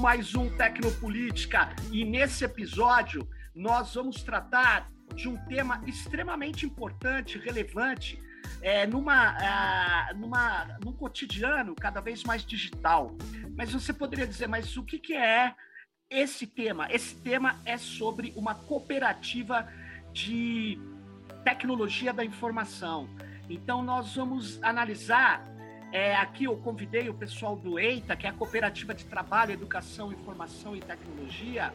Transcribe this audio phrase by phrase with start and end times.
[0.00, 8.18] mais um Tecnopolítica e nesse episódio nós vamos tratar de um tema extremamente importante, relevante,
[8.62, 13.14] é, numa, é, numa, num cotidiano cada vez mais digital.
[13.54, 15.54] Mas você poderia dizer, mas o que, que é
[16.08, 16.88] esse tema?
[16.90, 19.68] Esse tema é sobre uma cooperativa
[20.14, 20.78] de
[21.44, 23.06] tecnologia da informação.
[23.50, 25.44] Então, nós vamos analisar.
[25.92, 30.12] É, aqui eu convidei o pessoal do EITA, que é a Cooperativa de Trabalho, Educação,
[30.12, 31.72] Informação e Tecnologia,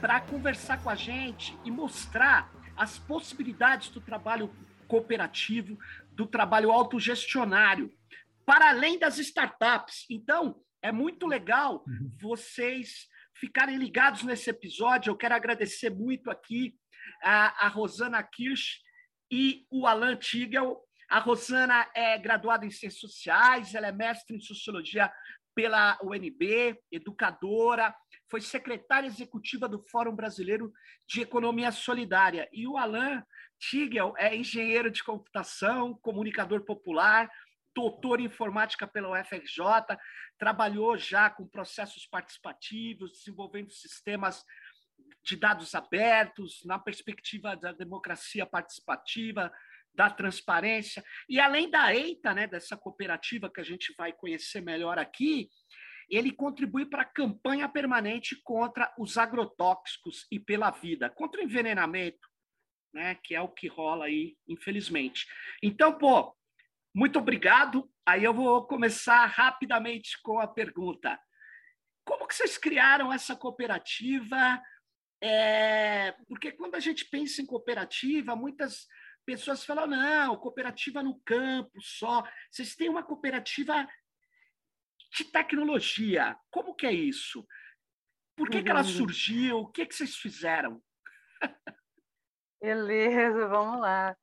[0.00, 4.50] para conversar com a gente e mostrar as possibilidades do trabalho
[4.88, 5.78] cooperativo,
[6.10, 7.92] do trabalho autogestionário,
[8.44, 10.06] para além das startups.
[10.10, 12.12] Então, é muito legal uhum.
[12.20, 15.10] vocês ficarem ligados nesse episódio.
[15.10, 16.74] Eu quero agradecer muito aqui
[17.22, 18.80] a, a Rosana Kirsch
[19.30, 20.85] e o Alan Tigel.
[21.08, 25.12] A Rosana é graduada em Ciências Sociais, ela é mestre em Sociologia
[25.54, 27.94] pela UNB, educadora,
[28.28, 30.72] foi secretária executiva do Fórum Brasileiro
[31.08, 32.48] de Economia Solidária.
[32.52, 33.24] E o Alan
[33.58, 37.30] Tigel é engenheiro de computação, comunicador popular,
[37.74, 39.96] doutor em informática pela UFRJ,
[40.38, 44.44] trabalhou já com processos participativos, desenvolvendo sistemas
[45.22, 49.52] de dados abertos, na perspectiva da democracia participativa,
[49.96, 51.02] da transparência.
[51.28, 55.48] E além da EITA, né, dessa cooperativa que a gente vai conhecer melhor aqui,
[56.08, 62.28] ele contribui para a campanha permanente contra os agrotóxicos e pela vida, contra o envenenamento,
[62.94, 65.26] né, que é o que rola aí, infelizmente.
[65.62, 66.36] Então, pô,
[66.94, 67.90] muito obrigado.
[68.06, 71.18] Aí eu vou começar rapidamente com a pergunta.
[72.04, 74.62] Como que vocês criaram essa cooperativa?
[75.20, 78.86] É, porque quando a gente pensa em cooperativa, muitas
[79.26, 82.22] pessoas falam, não, cooperativa no campo só.
[82.50, 83.86] Vocês têm uma cooperativa
[85.12, 86.36] de tecnologia.
[86.50, 87.46] Como que é isso?
[88.36, 88.64] Por que, uhum.
[88.64, 88.86] que ela uhum.
[88.86, 89.58] surgiu?
[89.58, 90.80] O que, que vocês fizeram?
[92.62, 94.16] Beleza, vamos lá.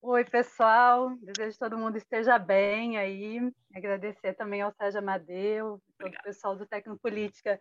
[0.00, 1.16] Oi, pessoal.
[1.16, 3.40] Desejo que todo mundo esteja bem aí.
[3.74, 7.60] Agradecer também ao Sérgio Amadeu, todo o pessoal do Tecnopolítica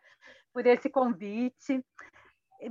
[0.54, 1.84] por esse convite.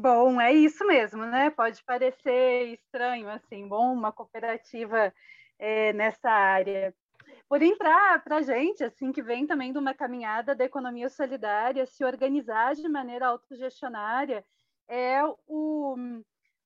[0.01, 1.49] Bom, é isso mesmo, né?
[1.51, 5.15] Pode parecer estranho, assim, bom, uma cooperativa
[5.59, 6.95] é, nessa área.
[7.49, 12.05] Porém, para a gente, assim, que vem também de uma caminhada da economia solidária, se
[12.05, 14.45] organizar de maneira autogestionária
[14.89, 15.97] é o,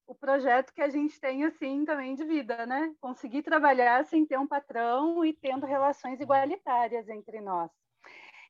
[0.07, 2.93] o projeto que a gente tem, assim, também de vida, né?
[3.01, 7.71] Conseguir trabalhar sem ter um patrão e tendo relações igualitárias entre nós.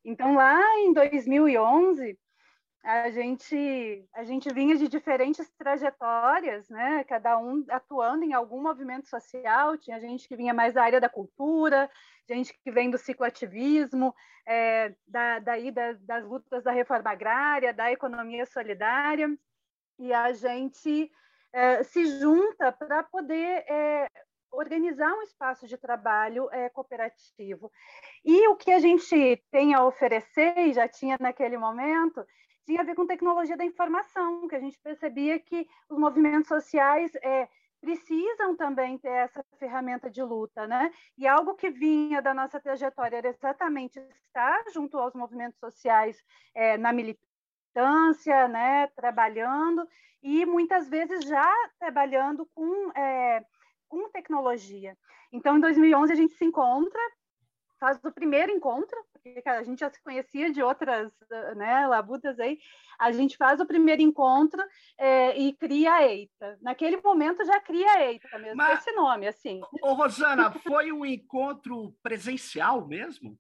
[0.04, 2.19] Então, lá em 2011,
[2.82, 7.04] a gente a gente vinha de diferentes trajetórias, né?
[7.04, 9.76] Cada um atuando em algum movimento social.
[9.76, 11.91] Tinha gente que vinha mais da área da cultura,
[12.28, 14.14] gente que vem do cicloativismo,
[14.46, 19.28] é, da, daí das, das lutas da reforma agrária, da economia solidária,
[19.98, 21.10] e a gente
[21.52, 24.08] é, se junta para poder é,
[24.50, 27.70] organizar um espaço de trabalho é, cooperativo.
[28.24, 32.24] E o que a gente tem a oferecer, e já tinha naquele momento,
[32.65, 37.12] tinha a ver com tecnologia da informação, que a gente percebia que os movimentos sociais
[37.22, 37.48] é,
[37.81, 40.93] precisam também ter essa ferramenta de luta, né?
[41.16, 46.22] E algo que vinha da nossa trajetória era exatamente estar junto aos movimentos sociais
[46.54, 48.87] é, na militância, né?
[48.88, 49.88] Trabalhando
[50.22, 53.44] e muitas vezes já trabalhando com é,
[53.88, 54.97] com tecnologia.
[55.32, 57.00] Então, em 2011 a gente se encontra
[57.80, 61.10] faz o primeiro encontro, porque a gente já se conhecia de outras
[61.56, 62.58] né, labutas aí,
[62.98, 64.62] a gente faz o primeiro encontro
[64.98, 66.58] é, e cria a EITA.
[66.60, 69.60] Naquele momento já cria a EITA mesmo, Mas, esse nome, assim.
[69.82, 73.38] Ô, Rosana, foi um encontro presencial mesmo?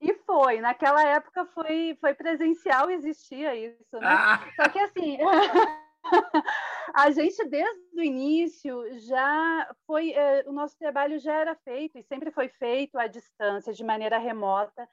[0.00, 4.06] E foi, naquela época foi, foi presencial, existia isso, né?
[4.06, 4.40] Ah.
[4.54, 5.18] Só que assim...
[6.94, 12.02] a gente desde o início já foi eh, o nosso trabalho já era feito e
[12.02, 14.88] sempre foi feito à distância de maneira remota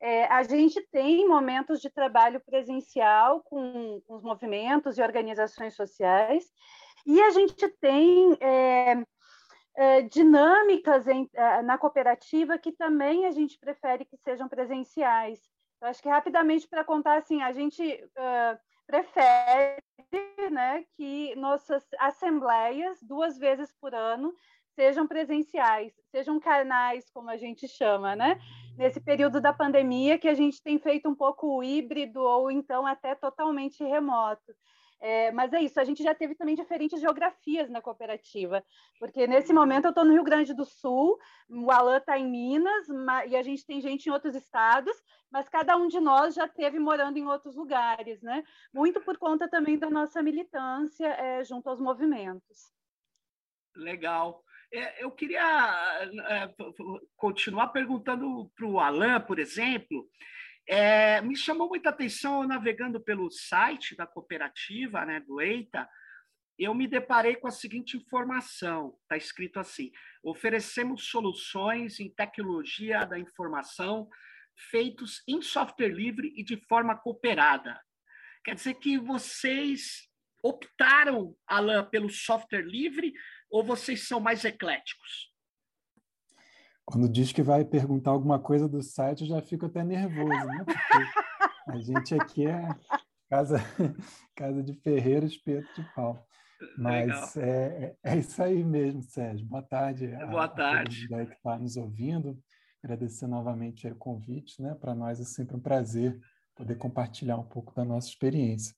[0.00, 6.44] é, a gente tem momentos de trabalho presencial com, com, os movimentos e organizações sociais
[7.06, 9.02] e a gente tem é,
[9.74, 11.30] é, dinâmicas em,
[11.64, 15.40] na cooperativa que também a gente prefere que sejam presenciais.
[15.80, 19.82] Eu acho que rapidamente para contar assim a gente uh, prefere
[20.50, 24.32] né, que nossas assembleias, duas vezes por ano,
[24.74, 28.38] sejam presenciais, sejam carnais, como a gente chama, né?
[28.76, 33.14] Nesse período da pandemia que a gente tem feito um pouco híbrido ou então até
[33.14, 34.52] totalmente remoto.
[35.00, 38.64] É, mas é isso, a gente já teve também diferentes geografias na cooperativa,
[38.98, 41.18] porque nesse momento eu estou no Rio Grande do Sul,
[41.48, 42.86] o Alan está em Minas,
[43.28, 44.96] e a gente tem gente em outros estados,
[45.30, 48.44] mas cada um de nós já teve morando em outros lugares, né?
[48.72, 52.72] Muito por conta também da nossa militância é, junto aos movimentos.
[53.76, 54.42] Legal.
[54.72, 56.54] É, eu queria é,
[57.16, 60.08] continuar perguntando para o Alan, por exemplo,
[60.66, 65.88] é, me chamou muita atenção navegando pelo site da cooperativa, né, do EITA,
[66.58, 69.90] eu me deparei com a seguinte informação: está escrito assim:
[70.22, 74.08] oferecemos soluções em tecnologia da informação
[74.70, 77.80] feitos em software livre e de forma cooperada.
[78.44, 80.08] Quer dizer que vocês
[80.42, 83.12] optaram, Alan, pelo software livre
[83.50, 85.33] ou vocês são mais ecléticos?
[86.84, 90.64] Quando diz que vai perguntar alguma coisa do site, eu já fico até nervoso, né?
[90.64, 92.68] Porque a gente aqui é
[93.28, 93.58] casa,
[94.36, 96.26] casa de ferreiro, espeto de pau.
[96.76, 99.46] Mas é, é, isso aí mesmo, Sérgio.
[99.46, 100.08] Boa tarde.
[100.30, 101.08] Boa tarde.
[101.14, 102.38] A que está nos ouvindo.
[102.82, 104.74] Agradecer novamente o convite, né?
[104.74, 106.20] Para nós é sempre um prazer
[106.54, 108.74] poder compartilhar um pouco da nossa experiência.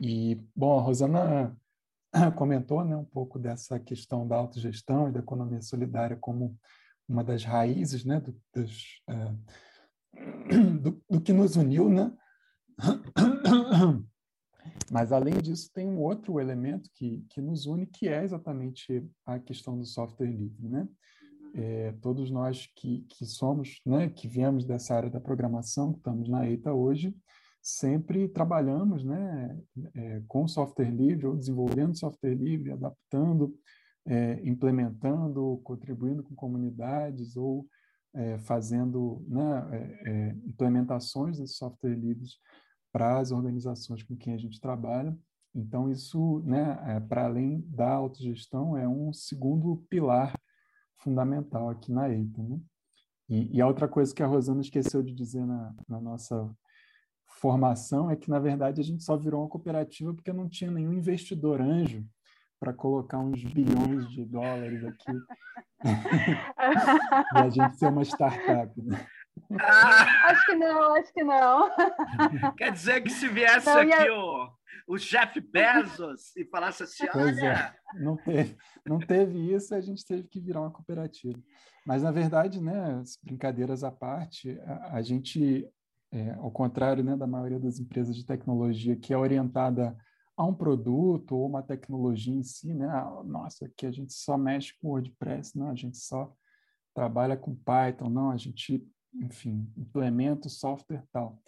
[0.00, 1.56] E, bom, a Rosana
[2.36, 6.58] comentou né, um pouco dessa questão da autogestão e da economia solidária como
[7.08, 9.38] uma das raízes né, do, dos, uh,
[10.80, 12.12] do, do, que nos uniu, né?
[14.90, 19.38] Mas, além disso, tem um outro elemento que, que nos une, que é exatamente a
[19.38, 20.68] questão do software livre.
[20.68, 20.88] Né?
[21.54, 26.28] É, todos nós que, que somos, né, que viemos dessa área da programação, que estamos
[26.28, 27.14] na EITA hoje,
[27.62, 29.58] sempre trabalhamos né,
[29.94, 33.56] é, com software livre ou desenvolvendo software livre, adaptando
[34.06, 37.66] é, implementando, contribuindo com comunidades ou
[38.14, 42.38] é, fazendo né, é, é implementações de software livres
[42.92, 45.16] para as organizações com quem a gente trabalha.
[45.54, 50.38] Então, isso, né, é, para além da autogestão, é um segundo pilar
[50.98, 52.42] fundamental aqui na EITA.
[52.42, 52.60] Né?
[53.28, 56.50] E, e, a outra coisa que a Rosana esqueceu de dizer na, na nossa
[57.26, 60.92] formação é que, na verdade, a gente só virou uma cooperativa porque não tinha nenhum
[60.92, 62.06] investidor anjo
[62.58, 65.12] para colocar uns bilhões de dólares aqui
[67.34, 68.72] e a gente ser uma startup.
[68.82, 69.06] Né?
[69.60, 71.70] Ah, acho que não, acho que não.
[72.56, 74.48] Quer dizer que se viesse não, aqui o,
[74.88, 77.74] o Jeff Bezos e falasse assim, pois é, olha...
[77.94, 81.38] É, não teve, não teve isso, a gente teve que virar uma cooperativa.
[81.86, 85.68] Mas, na verdade, né, brincadeiras à parte, a, a gente,
[86.10, 89.96] é, ao contrário né, da maioria das empresas de tecnologia que é orientada
[90.36, 92.86] a um produto ou uma tecnologia em si, né?
[92.88, 96.32] Ah, nossa, aqui a gente só mexe com WordPress, não, a gente só
[96.94, 101.40] trabalha com Python, não, a gente, enfim, implementa o software tal.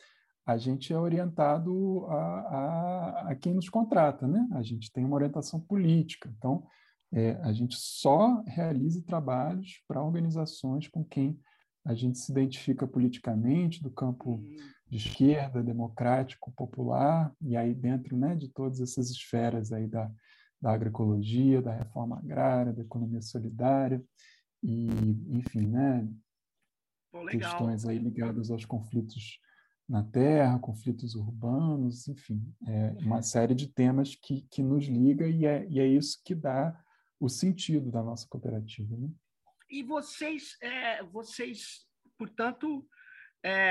[0.46, 4.48] A gente é orientado a, a, a quem nos contrata, né?
[4.52, 6.66] A gente tem uma orientação política, então
[7.12, 11.38] é, a gente só realiza trabalhos para organizações com quem
[11.88, 14.56] a gente se identifica politicamente do campo uhum
[14.90, 20.10] de esquerda, democrático, popular, e aí dentro né, de todas essas esferas aí da,
[20.60, 24.02] da agroecologia, da reforma agrária, da economia solidária,
[24.62, 24.88] e,
[25.28, 26.08] enfim, né,
[27.12, 29.38] Pô, questões aí ligadas aos conflitos
[29.86, 35.46] na terra, conflitos urbanos, enfim, é uma série de temas que, que nos liga e
[35.46, 36.78] é, e é isso que dá
[37.20, 38.96] o sentido da nossa cooperativa.
[38.96, 39.08] Né?
[39.70, 42.86] E vocês, é, vocês, portanto,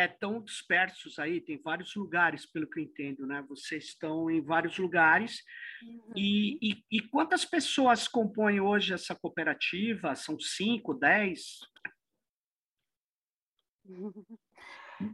[0.07, 3.43] estão é, dispersos aí, tem vários lugares, pelo que eu entendo, né?
[3.49, 5.43] Vocês estão em vários lugares.
[5.83, 6.13] Uhum.
[6.15, 10.15] E, e, e, quantas pessoas compõem hoje essa cooperativa?
[10.15, 11.59] São cinco, dez?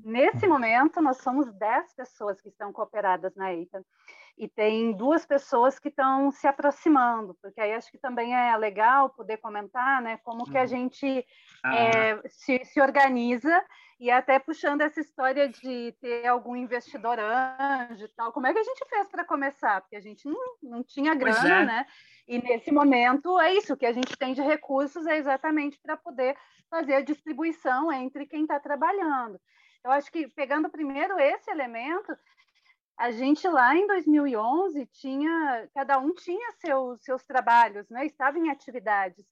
[0.05, 3.83] Nesse momento, nós somos dez pessoas que estão cooperadas na EITA
[4.37, 9.09] e tem duas pessoas que estão se aproximando, porque aí acho que também é legal
[9.09, 10.67] poder comentar, né, como que a uhum.
[10.67, 11.25] gente
[11.63, 11.75] ah.
[11.75, 13.63] é, se, se organiza
[13.99, 18.59] e até puxando essa história de ter algum investidor anjo e tal, como é que
[18.59, 19.81] a gente fez para começar?
[19.81, 21.65] Porque a gente não, não tinha grana, é.
[21.65, 21.85] né?
[22.27, 26.35] E nesse momento é isso, que a gente tem de recursos é exatamente para poder
[26.69, 29.39] fazer a distribuição entre quem está trabalhando.
[29.85, 32.13] Eu acho que pegando primeiro esse elemento,
[32.97, 38.05] a gente lá em 2011 tinha, cada um tinha seus, seus trabalhos, né?
[38.05, 39.25] estava em atividades.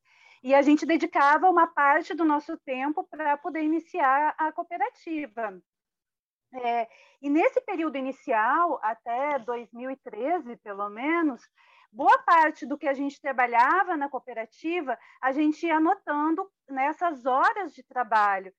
[0.43, 5.61] E a gente dedicava uma parte do nosso tempo para poder iniciar a cooperativa.
[6.53, 6.87] É,
[7.21, 11.41] e nesse período inicial, até 2013, pelo menos,
[11.91, 17.73] boa parte do que a gente trabalhava na cooperativa, a gente ia anotando nessas horas
[17.73, 18.51] de trabalho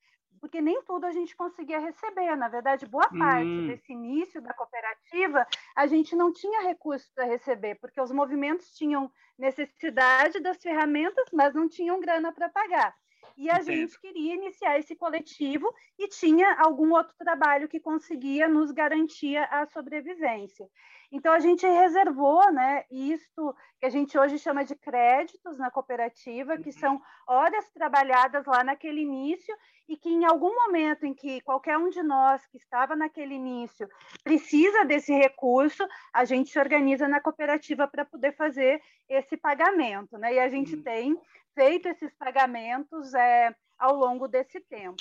[0.43, 2.35] porque nem tudo a gente conseguia receber.
[2.35, 3.69] Na verdade, boa parte hum.
[3.69, 5.47] desse início da cooperativa,
[5.77, 9.09] a gente não tinha recursos para receber, porque os movimentos tinham
[9.39, 12.93] necessidade das ferramentas, mas não tinham grana para pagar.
[13.37, 13.67] E a Entendo.
[13.67, 19.65] gente queria iniciar esse coletivo e tinha algum outro trabalho que conseguia nos garantir a
[19.67, 20.69] sobrevivência.
[21.15, 26.57] Então, a gente reservou né, isto que a gente hoje chama de créditos na cooperativa,
[26.57, 29.55] que são horas trabalhadas lá naquele início
[29.87, 33.87] e que em algum momento em que qualquer um de nós que estava naquele início
[34.25, 40.17] precisa desse recurso, a gente se organiza na cooperativa para poder fazer esse pagamento.
[40.17, 40.37] Né?
[40.37, 40.83] E a gente uhum.
[40.83, 41.21] tem
[41.55, 44.97] feito esses pagamentos é, ao longo desse tempo.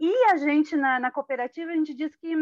[0.00, 2.34] E a gente, na, na cooperativa, a gente diz que,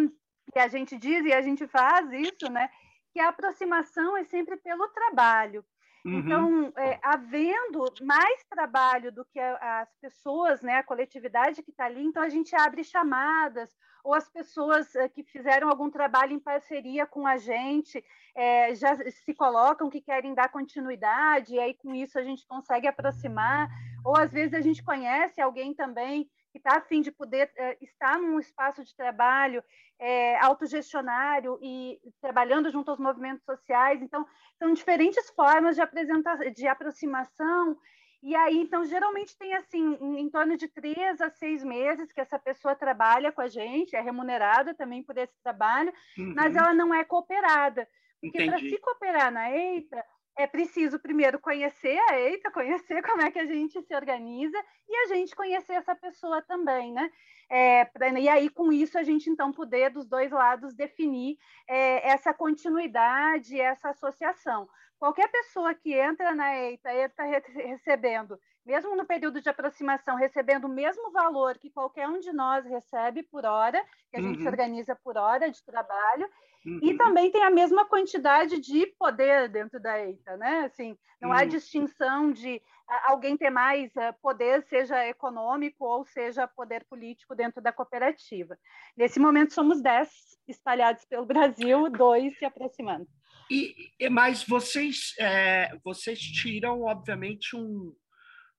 [0.53, 2.71] que a gente diz e a gente faz isso, né?
[3.13, 5.65] Que a aproximação é sempre pelo trabalho.
[6.05, 6.19] Uhum.
[6.19, 11.85] Então, é, havendo mais trabalho do que a, as pessoas, né, a coletividade que está
[11.85, 16.41] ali, então a gente abre chamadas, ou as pessoas é, que fizeram algum trabalho em
[16.41, 18.03] parceria com a gente
[18.35, 22.89] é, já se colocam que querem dar continuidade, e aí com isso a gente consegue
[22.89, 23.69] aproximar,
[24.05, 27.79] ou às vezes a gente conhece alguém também que está a fim de poder é,
[27.81, 29.63] estar num espaço de trabalho
[29.99, 34.01] é, autogestionário e trabalhando junto aos movimentos sociais.
[34.03, 34.27] Então,
[34.59, 37.77] são diferentes formas de, apresentação, de aproximação.
[38.23, 42.39] E aí, então, geralmente tem assim, em torno de três a seis meses que essa
[42.39, 46.35] pessoa trabalha com a gente, é remunerada também por esse trabalho, uhum.
[46.37, 47.89] mas ela não é cooperada.
[48.21, 50.05] Porque para se cooperar na EITA,
[50.37, 54.59] é preciso primeiro conhecer a EITA, conhecer como é que a gente se organiza
[54.89, 57.11] e a gente conhecer essa pessoa também, né?
[57.53, 61.37] É, e aí, com isso, a gente então poder, dos dois lados, definir
[61.69, 64.69] é, essa continuidade, essa associação.
[65.01, 70.69] Qualquer pessoa que entra na EITA está recebendo, mesmo no período de aproximação, recebendo o
[70.69, 74.29] mesmo valor que qualquer um de nós recebe por hora, que a uhum.
[74.29, 76.29] gente se organiza por hora de trabalho,
[76.65, 76.81] Uhum.
[76.83, 80.61] E também tem a mesma quantidade de poder dentro da EITA, né?
[80.61, 81.35] Assim, não uhum.
[81.35, 82.61] há distinção de
[83.05, 88.59] alguém ter mais eh, poder, seja econômico ou seja poder político dentro da cooperativa.
[88.97, 90.11] Nesse momento somos dez
[90.49, 93.07] espalhados pelo Brasil, dois se aproximando.
[93.51, 93.75] E,
[94.11, 97.95] mas vocês, é, vocês tiram, obviamente, um,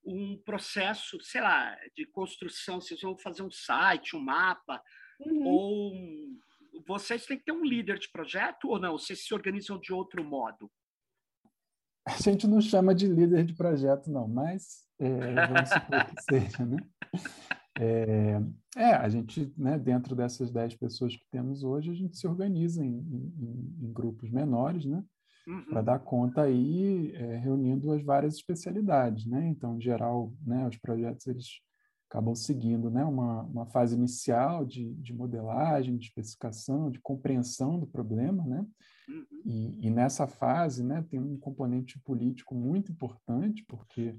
[0.06, 4.82] um processo, sei lá, de construção, vocês vão fazer um site, um mapa,
[5.20, 5.48] uhum.
[5.48, 5.94] ou
[6.88, 8.98] vocês têm que ter um líder de projeto ou não?
[8.98, 10.70] Vocês se organizam de outro modo?
[12.08, 16.66] A gente não chama de líder de projeto, não, mas é, vamos supor que seja,
[16.66, 16.78] né?
[17.80, 18.40] É,
[18.76, 22.84] é, a gente, né, dentro dessas 10 pessoas que temos hoje, a gente se organiza
[22.84, 25.04] em, em, em grupos menores, né?
[25.48, 25.66] Uhum.
[25.66, 29.48] Para dar conta aí, é, reunindo as várias especialidades, né?
[29.48, 31.48] Então, em geral, né, os projetos, eles
[32.12, 37.88] acabam seguindo né, uma, uma fase inicial de, de modelagem, de especificação, de compreensão do
[37.88, 38.68] problema, né?
[39.08, 39.26] Uhum.
[39.46, 44.14] E, e, nessa fase né, tem um componente político muito importante, porque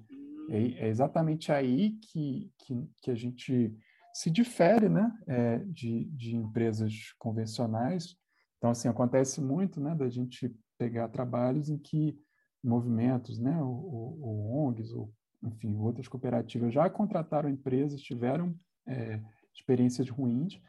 [0.48, 0.74] é, hum.
[0.76, 3.76] é exatamente aí que, que, que, a gente
[4.14, 8.16] se difere né, é, de, de empresas convencionais.
[8.56, 12.18] Então, assim, acontece muito né, da gente pegar trabalhos em que
[12.64, 18.54] movimentos, né, ou, ou ONGs, ou enfim, outras cooperativas já contrataram empresas, tiveram
[18.86, 19.20] é,
[19.54, 20.60] experiências ruins,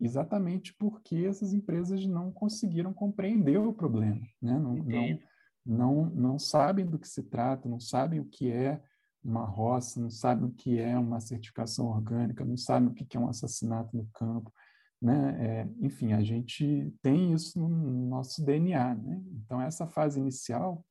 [0.00, 4.58] exatamente porque essas empresas não conseguiram compreender o problema, né?
[4.58, 5.18] não, não,
[5.64, 8.82] não, não sabem do que se trata, não sabem o que é
[9.22, 13.20] uma roça, não sabem o que é uma certificação orgânica, não sabem o que é
[13.20, 14.52] um assassinato no campo.
[15.00, 15.36] Né?
[15.40, 18.94] É, enfim, a gente tem isso no nosso DNA.
[18.94, 19.22] Né?
[19.44, 20.84] Então, essa fase inicial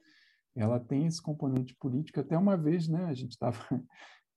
[0.55, 2.19] ela tem esse componente político.
[2.19, 3.57] Até uma vez, né, a gente estava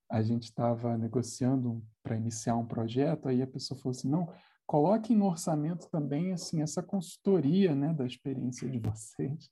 [0.09, 4.31] a gente estava negociando para iniciar um projeto, aí a pessoa falou assim, não,
[4.65, 9.49] coloque no orçamento também assim essa consultoria, né, da experiência de vocês.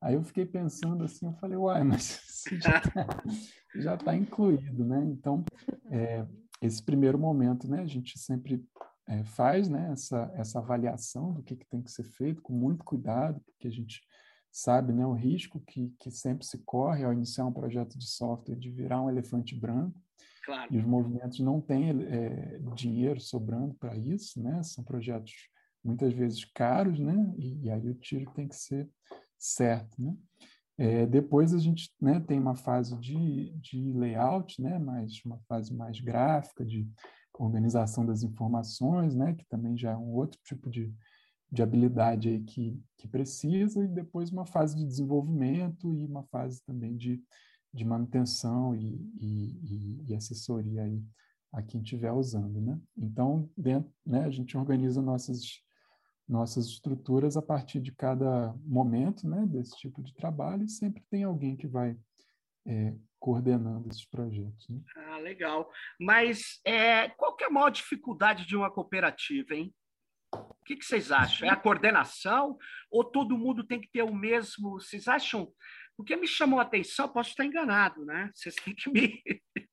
[0.00, 2.78] Aí eu fiquei pensando assim, eu falei, uai, mas isso já
[3.94, 5.02] está tá incluído, né?
[5.04, 5.44] Então,
[5.90, 6.26] é,
[6.60, 8.62] esse primeiro momento, né, a gente sempre
[9.06, 12.84] é, faz, né, essa essa avaliação do que, que tem que ser feito com muito
[12.84, 14.02] cuidado, porque a gente
[14.54, 18.54] sabe né, o risco que, que sempre se corre ao iniciar um projeto de software
[18.54, 20.00] de virar um elefante branco.
[20.44, 20.72] Claro.
[20.72, 24.62] E os movimentos não têm é, dinheiro sobrando para isso, né?
[24.62, 25.32] São projetos
[25.82, 27.34] muitas vezes caros, né?
[27.36, 28.88] E, e aí o tiro tem que ser
[29.36, 30.14] certo, né?
[30.78, 34.78] É, depois a gente né, tem uma fase de, de layout, né?
[34.78, 36.88] Mais uma fase mais gráfica de
[37.32, 39.34] organização das informações, né?
[39.34, 40.94] Que também já é um outro tipo de,
[41.50, 46.96] de habilidade que, que precisa, e depois uma fase de desenvolvimento e uma fase também
[46.96, 47.22] de,
[47.72, 51.02] de manutenção e, e, e assessoria aí
[51.52, 52.78] a quem estiver usando, né?
[52.96, 55.62] Então, dentro, né, a gente organiza nossas
[56.26, 61.22] nossas estruturas a partir de cada momento, né, desse tipo de trabalho e sempre tem
[61.22, 61.96] alguém que vai
[62.66, 64.66] é, coordenando esses projetos.
[64.68, 64.80] Né?
[64.96, 65.70] Ah, legal.
[66.00, 69.74] Mas é, qual que é a maior dificuldade de uma cooperativa, hein?
[70.64, 71.46] O que, que, vocês acham?
[71.46, 72.56] É a coordenação
[72.90, 74.80] ou todo mundo tem que ter o mesmo?
[74.80, 75.52] Vocês acham?
[75.94, 78.30] Porque me chamou a atenção, posso estar enganado, né?
[78.34, 79.22] Vocês têm que me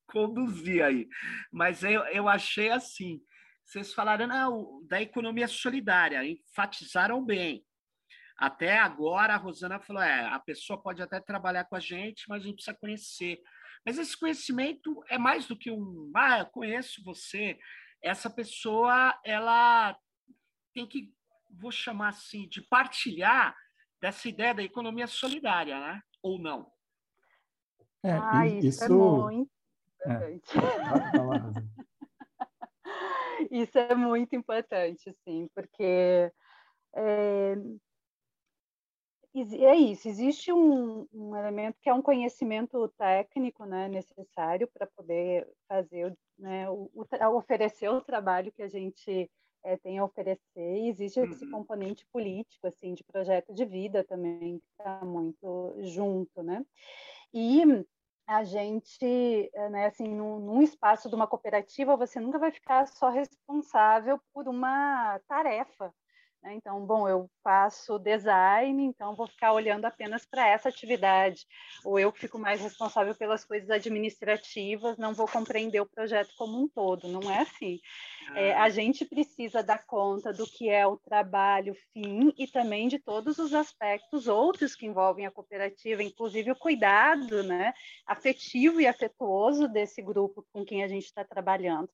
[0.06, 1.08] conduzir aí.
[1.50, 3.22] Mas eu, eu achei assim:
[3.64, 7.66] vocês falaram não, da economia solidária, enfatizaram bem.
[8.38, 12.44] Até agora, a Rosana falou: é, a pessoa pode até trabalhar com a gente, mas
[12.44, 13.40] gente precisa conhecer.
[13.86, 17.58] Mas esse conhecimento é mais do que um, ah, eu conheço você.
[18.04, 19.98] Essa pessoa, ela
[20.74, 21.14] tem que,
[21.50, 23.56] vou chamar assim, de partilhar
[24.02, 26.02] dessa ideia da economia solidária, né?
[26.22, 26.72] Ou não?
[28.04, 29.52] É, ah, isso, isso é muito
[29.96, 30.52] importante.
[30.58, 30.72] É.
[33.52, 36.32] isso é muito importante, sim, porque
[36.96, 37.56] é,
[39.34, 45.48] é isso, existe um, um, elemento que é um conhecimento técnico né, necessário para poder
[45.68, 47.06] fazer, né, o, o,
[47.38, 49.30] oferecer o trabalho que a gente
[49.64, 51.52] é, tem a oferecer, e existe esse uhum.
[51.52, 56.66] componente político, assim, de projeto de vida também, que está muito junto, né?
[57.34, 57.64] E
[58.28, 59.06] a gente,
[59.54, 64.20] eh, né, assim, num, num, espaço de uma cooperativa, você nunca vai ficar só responsável
[64.34, 65.94] por uma tarefa,
[66.42, 66.56] né?
[66.56, 71.46] Então, bom, eu faço design, então vou ficar olhando apenas para essa atividade,
[71.84, 76.68] ou eu fico mais responsável pelas coisas administrativas, não vou compreender o projeto como um
[76.68, 77.80] todo, não é assim.
[78.36, 78.70] É, a ah.
[78.70, 83.54] gente precisa dar conta do que é o trabalho fim e também de todos os
[83.54, 87.74] aspectos outros que envolvem a cooperativa, inclusive o cuidado né,
[88.06, 91.90] afetivo e afetuoso desse grupo com quem a gente está trabalhando.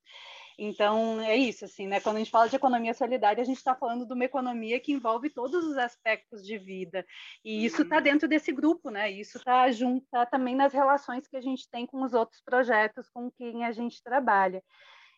[0.60, 2.00] Então, é isso, assim, né?
[2.00, 4.92] Quando a gente fala de economia solidária, a gente está falando de uma economia que
[4.92, 7.06] envolve todos os aspectos de vida.
[7.44, 8.02] E isso está uhum.
[8.02, 9.08] dentro desse grupo, né?
[9.08, 13.08] Isso está junto tá também nas relações que a gente tem com os outros projetos
[13.08, 14.60] com quem a gente trabalha.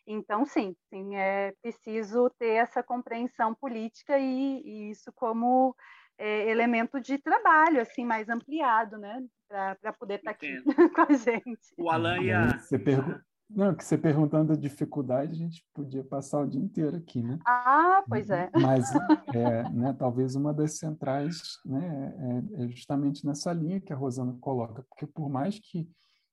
[0.05, 5.75] Então, sim, sim, é preciso ter essa compreensão política e, e isso como
[6.19, 9.23] é, elemento de trabalho, assim, mais ampliado, né?
[9.47, 10.61] Para poder estar tá aqui
[10.93, 11.73] com a gente.
[11.79, 12.59] O Alan ia...
[12.59, 13.19] Você, pergu
[13.55, 17.37] não, que você perguntando a dificuldade, a gente podia passar o dia inteiro aqui, né?
[17.45, 18.49] Ah, pois é.
[18.53, 18.85] Mas,
[19.35, 22.13] é, né, talvez uma das centrais né,
[22.57, 25.89] é, é, justamente nessa linha que a Rosana coloca, porque por mais que,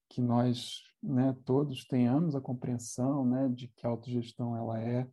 [0.09, 5.07] que nós né, todos tenhamos a compreensão né, de que a autogestão ela é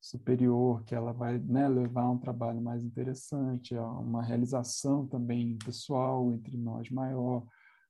[0.00, 5.56] superior, que ela vai né, levar a um trabalho mais interessante, a uma realização também
[5.64, 7.42] pessoal entre nós maior,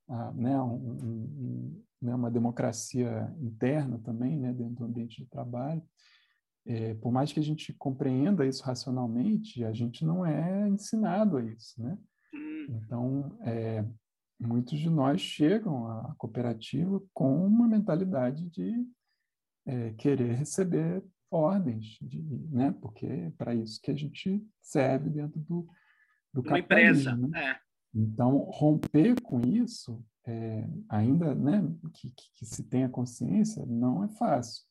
[0.09, 5.83] a, né, um, um, né, uma democracia interna também, né, dentro do ambiente de trabalho.
[6.67, 11.45] É, por mais que a gente compreenda isso racionalmente, a gente não é ensinado a
[11.45, 11.99] isso, né?
[12.35, 12.67] Hum.
[12.71, 13.85] Então, é,
[14.40, 18.73] muitos de nós chegam à cooperativa com uma mentalidade de
[19.67, 22.75] é, querer receber ordens, de, né?
[22.81, 25.69] Porque é para isso que a gente serve dentro do,
[26.33, 27.59] do uma empresa, né?
[27.94, 34.09] Então, romper com isso é, ainda né, que, que, que, se tenha consciência, não é
[34.09, 34.64] fácil.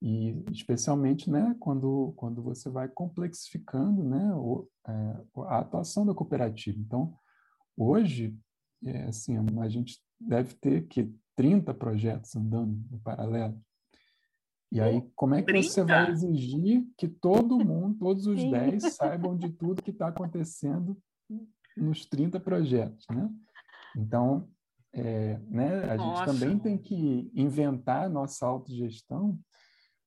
[0.00, 6.78] E especialmente né, quando, quando você vai complexificando né, o, é, a atuação da cooperativa.
[6.78, 7.16] Então,
[7.76, 8.36] hoje,
[8.84, 13.60] é, assim, a gente deve ter que 30 projetos andando em paralelo.
[14.70, 15.68] E aí, como é que 30?
[15.68, 20.96] você vai exigir que todo mundo, todos os 10, saibam de tudo que está acontecendo
[21.80, 23.30] nos 30 projetos, né?
[23.96, 24.48] Então,
[24.92, 25.90] é, né?
[25.90, 26.24] A Nossa.
[26.24, 29.38] gente também tem que inventar a nossa autogestão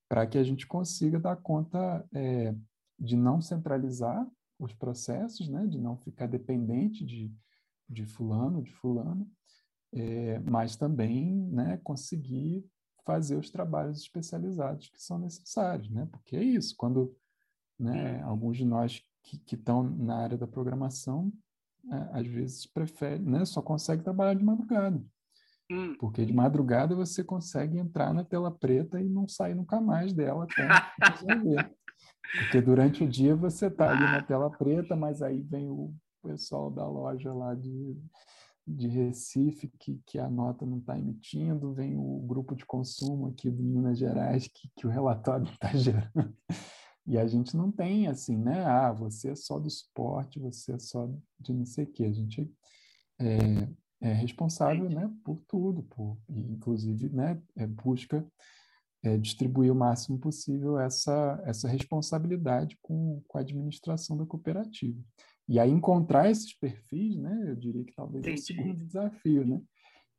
[0.09, 2.53] para que a gente consiga dar conta é,
[2.99, 4.27] de não centralizar
[4.59, 5.65] os processos, né?
[5.65, 7.33] de não ficar dependente de,
[7.89, 9.29] de fulano, de fulano,
[9.93, 12.65] é, mas também né, conseguir
[13.05, 16.07] fazer os trabalhos especializados que são necessários, né?
[16.11, 17.15] porque é isso, quando
[17.79, 21.31] né, alguns de nós que estão na área da programação
[21.83, 25.01] né, às vezes prefere, né, só consegue trabalhar de madrugada.
[25.71, 25.95] Hum.
[25.99, 30.43] Porque de madrugada você consegue entrar na tela preta e não sair nunca mais dela
[30.43, 30.67] até
[31.01, 31.71] resolver.
[32.39, 36.69] Porque durante o dia você está ali na tela preta, mas aí vem o pessoal
[36.69, 37.97] da loja lá de,
[38.67, 43.49] de Recife que, que a nota não está emitindo, vem o grupo de consumo aqui
[43.49, 46.35] do Minas Gerais que, que o relatório está gerando.
[47.05, 48.63] E a gente não tem assim, né?
[48.63, 51.09] Ah, você é só do esporte, você é só
[51.39, 52.05] de não sei o quê.
[52.05, 52.51] A gente
[53.19, 53.67] é,
[54.01, 58.25] é responsável, né, por tudo, por, inclusive, né, é, busca
[59.03, 64.99] é, distribuir o máximo possível essa, essa responsabilidade com, com a administração da cooperativa.
[65.47, 69.61] E aí encontrar esses perfis, né, eu diria que talvez é o segundo desafio, né,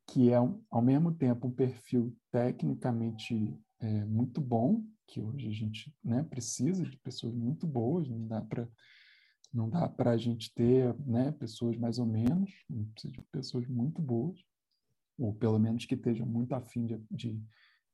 [0.07, 5.95] que é, ao mesmo tempo, um perfil tecnicamente é, muito bom, que hoje a gente
[6.03, 8.67] né, precisa de pessoas muito boas, não dá para
[9.53, 12.51] não dá para a gente ter né, pessoas mais ou menos,
[12.93, 14.43] precisa de pessoas muito boas,
[15.15, 17.39] ou pelo menos que estejam muito afim de, de,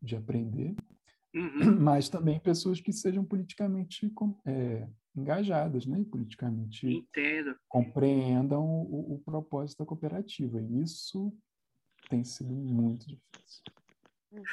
[0.01, 0.73] de aprender,
[1.35, 1.75] uhum.
[1.83, 4.09] mas também pessoas que sejam politicamente
[4.45, 7.55] é, engajadas, né, politicamente Entendo.
[7.67, 10.61] compreendam o, o propósito da cooperativa.
[10.61, 11.35] E isso
[12.09, 13.63] tem sido muito difícil.
[14.31, 14.43] Uhum.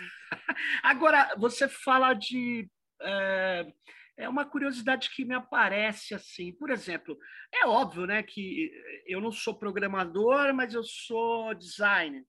[0.83, 2.69] Agora, você fala de.
[3.01, 3.73] É,
[4.19, 6.53] é, uma curiosidade que me aparece assim.
[6.53, 7.19] Por exemplo,
[7.53, 8.71] é óbvio né, que
[9.07, 12.25] eu não sou programador, mas eu sou designer.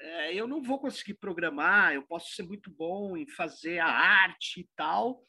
[0.00, 4.60] É, eu não vou conseguir programar, eu posso ser muito bom em fazer a arte
[4.60, 5.24] e tal,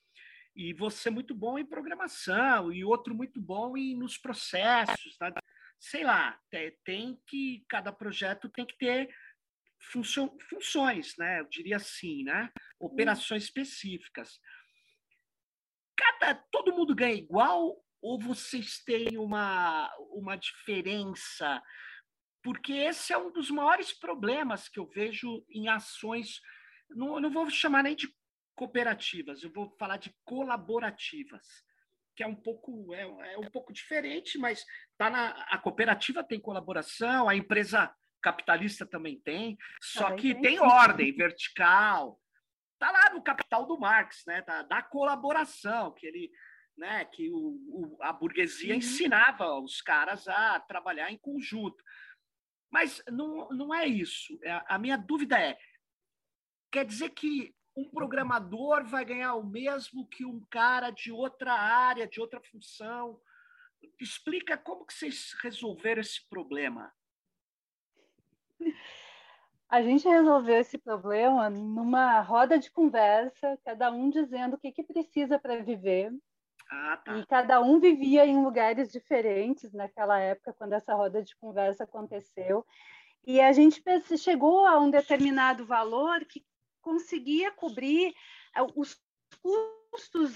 [0.56, 5.18] e você muito bom em programação, e outro muito bom em, nos processos.
[5.18, 5.34] Tá?
[5.80, 6.38] Sei lá,
[6.84, 7.64] tem que.
[7.70, 9.10] Cada projeto tem que ter
[9.80, 11.40] funcio, funções, né?
[11.40, 12.52] Eu diria assim, né?
[12.80, 14.40] Operações específicas.
[15.98, 21.62] Cada, todo mundo ganha igual ou vocês têm uma, uma diferença?
[22.42, 26.42] Porque esse é um dos maiores problemas que eu vejo em ações.
[26.90, 28.14] Não, não vou chamar nem de
[28.56, 31.48] cooperativas, eu vou falar de colaborativas,
[32.14, 34.66] que é um pouco é, é um pouco diferente, mas
[34.98, 40.60] tá na a cooperativa tem colaboração, a empresa capitalista também tem, só que tem, tem
[40.60, 42.20] ordem vertical.
[42.78, 44.42] Tá lá no Capital do Marx, né?
[44.42, 46.32] Da, da colaboração, que ele,
[46.78, 47.04] né?
[47.06, 48.80] Que o, o a burguesia uhum.
[48.80, 51.84] ensinava os caras a trabalhar em conjunto.
[52.72, 54.40] Mas não, não é isso.
[54.44, 55.58] É, a minha dúvida é:
[56.72, 62.08] quer dizer que um programador vai ganhar o mesmo que um cara de outra área,
[62.08, 63.20] de outra função?
[64.00, 66.94] Explica como que vocês resolveram esse problema.
[69.70, 74.82] A gente resolveu esse problema numa roda de conversa, cada um dizendo o que, que
[74.82, 76.12] precisa para viver.
[76.72, 77.18] Ah, tá.
[77.18, 82.66] E cada um vivia em lugares diferentes naquela época, quando essa roda de conversa aconteceu.
[83.28, 83.84] E a gente
[84.18, 86.44] chegou a um determinado valor que
[86.82, 88.16] conseguia cobrir
[88.56, 89.00] eh, os
[89.40, 89.79] custos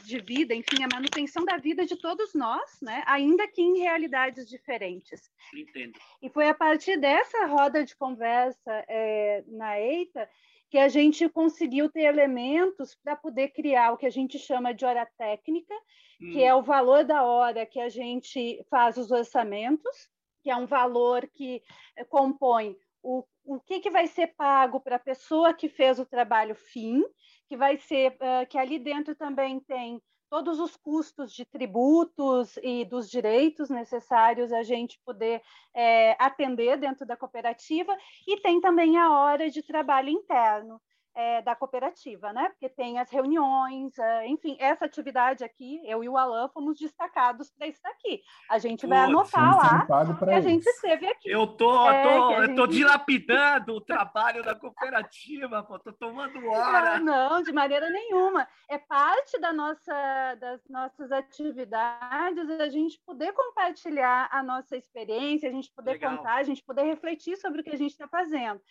[0.06, 3.04] de vida, enfim, a manutenção da vida de todos nós, né?
[3.06, 5.32] ainda que em realidades diferentes.
[5.54, 6.00] Entendo.
[6.22, 10.30] E foi a partir dessa roda de conversa é, na EITA
[10.70, 14.84] que a gente conseguiu ter elementos para poder criar o que a gente chama de
[14.84, 15.74] hora técnica,
[16.20, 16.32] hum.
[16.32, 20.10] que é o valor da hora que a gente faz os orçamentos,
[20.42, 21.62] que é um valor que
[21.96, 26.06] eh, compõe o, o que, que vai ser pago para a pessoa que fez o
[26.06, 27.04] trabalho fim,
[27.48, 32.86] que vai ser uh, que ali dentro também tem todos os custos de tributos e
[32.86, 35.44] dos direitos necessários a gente poder
[35.76, 37.96] é, atender dentro da cooperativa,
[38.28, 40.82] e tem também a hora de trabalho interno
[41.16, 42.50] é, da cooperativa, né?
[42.50, 47.52] Porque tem as reuniões, é, enfim, essa atividade aqui, eu e o Alan fomos destacados
[47.52, 48.22] para estar aqui.
[48.50, 51.30] A gente vai anotar lá que a gente esteve aqui.
[51.30, 52.56] Eu tô, é, tô, eu gente...
[52.56, 57.00] tô dilapidando o trabalho da cooperativa, pô, tô tomando hora.
[57.00, 58.48] Não, não, de maneira nenhuma.
[58.70, 65.52] É parte da nossa, das nossas atividades a gente poder compartilhar a nossa experiência, a
[65.52, 66.18] gente poder Legal.
[66.18, 68.62] contar, a gente poder refletir sobre o que a gente está fazendo.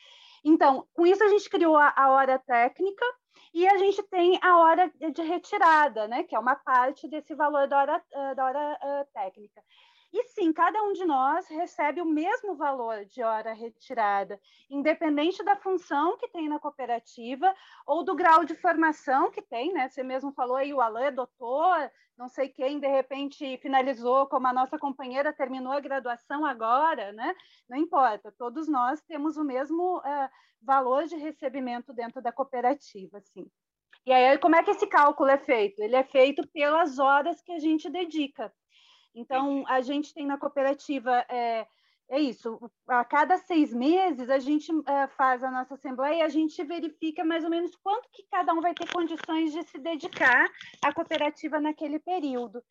[0.45, 3.05] Então, com isso a gente criou a, a hora técnica
[3.55, 7.69] e a gente tem a hora de retirada, né, que é uma parte desse valor
[7.69, 9.63] da hora, eh, da hora uh, técnica.
[10.13, 15.57] E sim, cada um de nós recebe o mesmo valor de hora retirada, independente da
[15.57, 17.55] função que tem na cooperativa
[17.87, 19.89] ou do grau de formação que tem, né?
[19.89, 24.47] Você mesmo falou aí, o Alain é doutor, não sei quem, de repente finalizou, como
[24.47, 27.35] a nossa companheira terminou a graduação agora, né?
[27.67, 30.29] Não importa, todos nós temos o mesmo uh,
[30.61, 33.51] valor de recebimento dentro da cooperativa, assim.
[34.05, 35.81] E aí, como é que esse cálculo é feito?
[35.81, 38.53] Ele é feito pelas horas que a gente dedica.
[39.15, 41.67] Então, a gente tem na cooperativa, é,
[42.09, 46.29] é isso, a cada seis meses a gente é, faz a nossa assembleia e a
[46.29, 50.51] gente verifica mais ou menos quanto que cada um vai ter condições de se dedicar
[50.85, 52.63] à cooperativa naquele período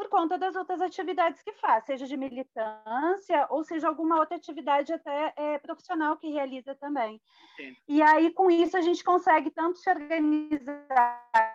[0.00, 4.92] por conta das outras atividades que faz, seja de militância ou seja alguma outra atividade
[4.94, 7.20] até é, profissional que realiza também.
[7.56, 7.76] Sim.
[7.86, 11.49] E aí, com isso, a gente consegue tanto se organizar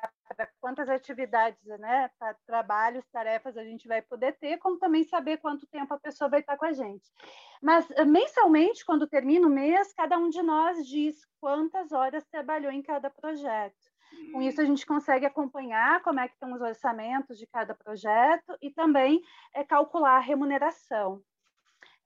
[0.60, 2.10] quantas atividades, né,
[2.46, 6.40] trabalhos, tarefas a gente vai poder ter, como também saber quanto tempo a pessoa vai
[6.40, 7.12] estar com a gente.
[7.62, 12.72] Mas eh, mensalmente, quando termina o mês, cada um de nós diz quantas horas trabalhou
[12.72, 13.76] em cada projeto.
[14.32, 18.58] Com isso, a gente consegue acompanhar como é que estão os orçamentos de cada projeto
[18.62, 19.22] e também
[19.54, 21.22] é, calcular a remuneração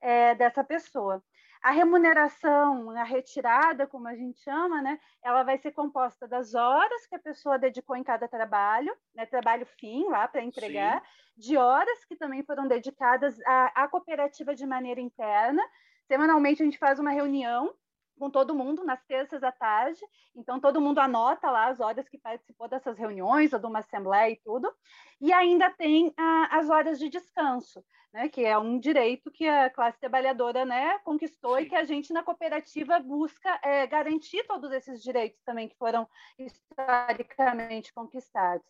[0.00, 1.22] é, dessa pessoa.
[1.62, 7.06] A remuneração, a retirada, como a gente chama, né, ela vai ser composta das horas
[7.06, 11.08] que a pessoa dedicou em cada trabalho, né, trabalho fim lá para entregar, Sim.
[11.36, 15.62] de horas que também foram dedicadas à, à cooperativa de maneira interna.
[16.06, 17.74] Semanalmente a gente faz uma reunião
[18.20, 20.00] com todo mundo nas terças à tarde.
[20.36, 24.30] Então, todo mundo anota lá as horas que participou dessas reuniões ou de uma assembleia
[24.30, 24.70] e tudo.
[25.18, 29.70] E ainda tem ah, as horas de descanso, né, que é um direito que a
[29.70, 31.62] classe trabalhadora né, conquistou Sim.
[31.62, 36.06] e que a gente na cooperativa busca é, garantir todos esses direitos também que foram
[36.38, 38.66] historicamente conquistados.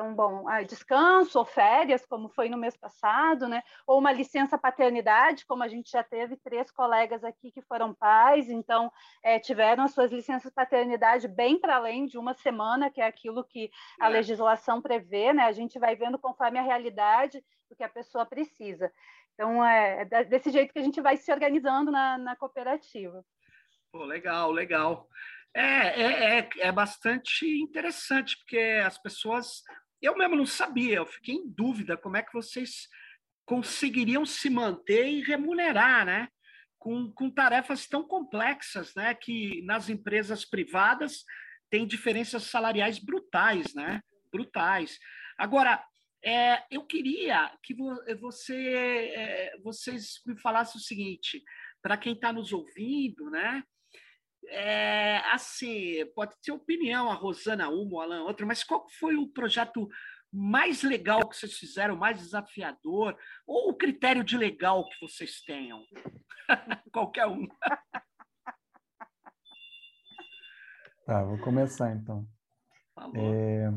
[0.00, 3.62] Então, bom, ah, descanso ou férias, como foi no mês passado, né?
[3.86, 8.48] Ou uma licença paternidade, como a gente já teve três colegas aqui que foram pais,
[8.48, 8.90] então
[9.22, 13.44] é, tiveram as suas licenças paternidade bem para além de uma semana, que é aquilo
[13.44, 15.42] que a legislação prevê, né?
[15.42, 18.90] A gente vai vendo conforme a realidade do que a pessoa precisa.
[19.34, 23.22] Então, é, é desse jeito que a gente vai se organizando na, na cooperativa.
[23.92, 25.10] Pô, legal, legal.
[25.54, 29.62] É, é, é, é bastante interessante, porque as pessoas.
[30.00, 32.88] Eu mesmo não sabia, eu fiquei em dúvida como é que vocês
[33.44, 36.28] conseguiriam se manter e remunerar, né?
[36.78, 39.14] Com, com tarefas tão complexas, né?
[39.14, 41.24] Que nas empresas privadas
[41.68, 44.00] tem diferenças salariais brutais, né?
[44.32, 44.98] Brutais.
[45.36, 45.84] Agora,
[46.24, 47.74] é, eu queria que
[48.20, 51.42] você, é, vocês me falassem o seguinte,
[51.82, 53.62] para quem está nos ouvindo, né?
[54.48, 59.28] É, assim, pode ter opinião, a Rosana uma, o Alan outra, mas qual foi o
[59.28, 59.88] projeto
[60.32, 65.84] mais legal que vocês fizeram, mais desafiador, ou o critério de legal que vocês tenham?
[66.92, 67.46] Qualquer um.
[71.04, 72.26] Tá, vou começar então.
[73.14, 73.70] É,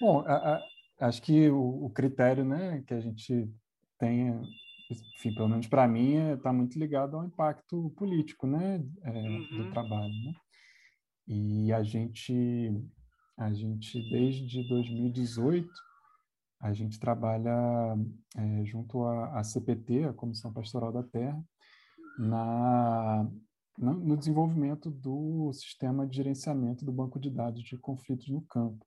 [0.00, 3.50] bom, a, a, acho que o, o, critério né, que a gente
[3.98, 4.42] tem
[5.00, 9.64] enfim, pelo menos para mim, está é, muito ligado ao impacto político né, é, uhum.
[9.64, 10.12] do trabalho.
[10.24, 10.34] Né?
[11.26, 12.70] E a gente,
[13.36, 15.68] a gente, desde 2018,
[16.60, 17.96] a gente trabalha
[18.36, 21.42] é, junto à, CPT, a Comissão Pastoral da Terra,
[22.18, 23.28] na,
[23.78, 28.86] no, no desenvolvimento do sistema de gerenciamento do banco de dados de conflitos no campo.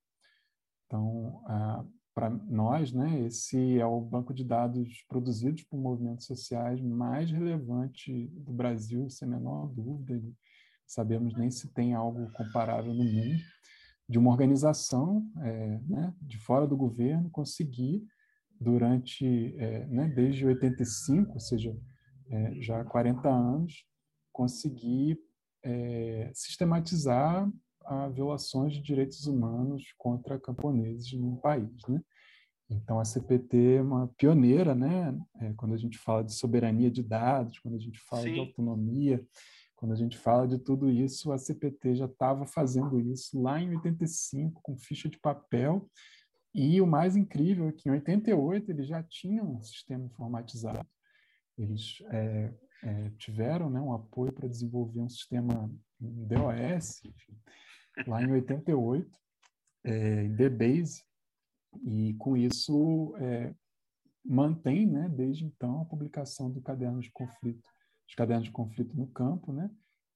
[0.85, 1.85] Então, a,
[2.15, 8.28] para nós, né, esse é o banco de dados produzidos por movimentos sociais mais relevante
[8.38, 10.23] do Brasil, sem a menor dúvida.
[10.88, 13.41] Sabemos nem se tem algo comparável no mundo,
[14.08, 18.01] de uma organização é, né, de fora do governo conseguir,
[18.62, 21.78] durante, é, né, desde 85, ou seja,
[22.30, 23.86] é, já há 40 anos,
[24.32, 25.19] conseguir
[26.34, 27.51] sistematizar
[27.85, 32.01] a violações de direitos humanos contra camponeses no país, né?
[32.69, 35.15] Então a CPT é uma pioneira, né?
[35.39, 38.33] É, quando a gente fala de soberania de dados, quando a gente fala Sim.
[38.33, 39.23] de autonomia,
[39.75, 43.75] quando a gente fala de tudo isso, a CPT já estava fazendo isso lá em
[43.75, 45.87] 85 com ficha de papel.
[46.53, 50.87] E o mais incrível é que em 88 eles já tinham um sistema informatizado.
[51.57, 55.69] Eles é, é, tiveram né, um apoio para desenvolver um sistema
[55.99, 57.37] DOS, enfim,
[58.08, 59.10] lá em 88,
[59.84, 61.03] é, em DBase,
[61.84, 63.53] e com isso é,
[64.23, 67.69] mantém, né, desde então, a publicação do caderno de conflito,
[68.08, 69.69] os cadernos de conflito no campo, né,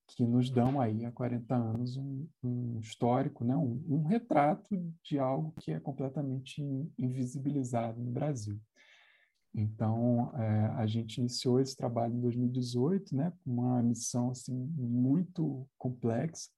[0.08, 4.68] que nos dão aí há 40 anos um, um histórico, né, um, um, retrato
[5.04, 6.62] de algo que é completamente
[6.98, 8.58] invisibilizado no Brasil.
[9.54, 15.68] Então, é, a gente iniciou esse trabalho em 2018, né, com uma missão assim muito
[15.78, 16.50] complexa,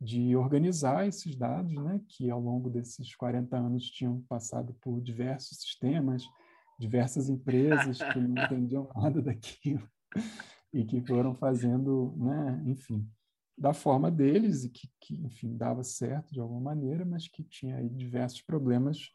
[0.00, 5.58] de organizar esses dados, né, que ao longo desses 40 anos tinham passado por diversos
[5.58, 6.24] sistemas,
[6.78, 9.88] diversas empresas que não entendiam nada daquilo
[10.72, 13.08] e que foram fazendo, né, enfim,
[13.56, 17.76] da forma deles e que, que, enfim, dava certo de alguma maneira, mas que tinha
[17.76, 19.10] aí diversos problemas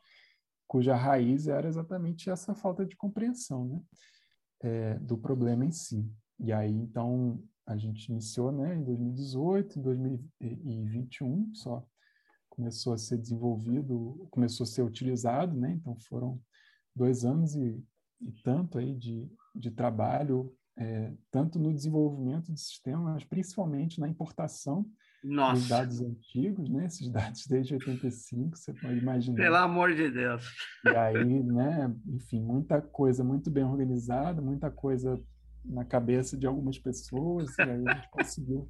[0.66, 3.82] cuja raiz era exatamente essa falta de compreensão, né,
[4.62, 6.10] é, do problema em si.
[6.40, 11.86] E aí, então, a gente iniciou né, em 2018, em 2021 só
[12.50, 15.72] começou a ser desenvolvido, começou a ser utilizado, né?
[15.72, 16.42] Então foram
[16.96, 17.82] dois anos e,
[18.20, 24.10] e tanto aí de, de trabalho, é, tanto no desenvolvimento do sistema, mas principalmente na
[24.10, 24.86] importação
[25.24, 25.54] Nossa.
[25.54, 26.88] dos dados antigos, né?
[26.88, 29.38] Esses dados desde 85, você pode imaginar.
[29.38, 30.44] Pelo amor de Deus.
[30.86, 31.96] E aí, né?
[32.08, 35.22] Enfim, muita coisa muito bem organizada, muita coisa
[35.70, 38.70] na cabeça de algumas pessoas, e aí a gente conseguiu,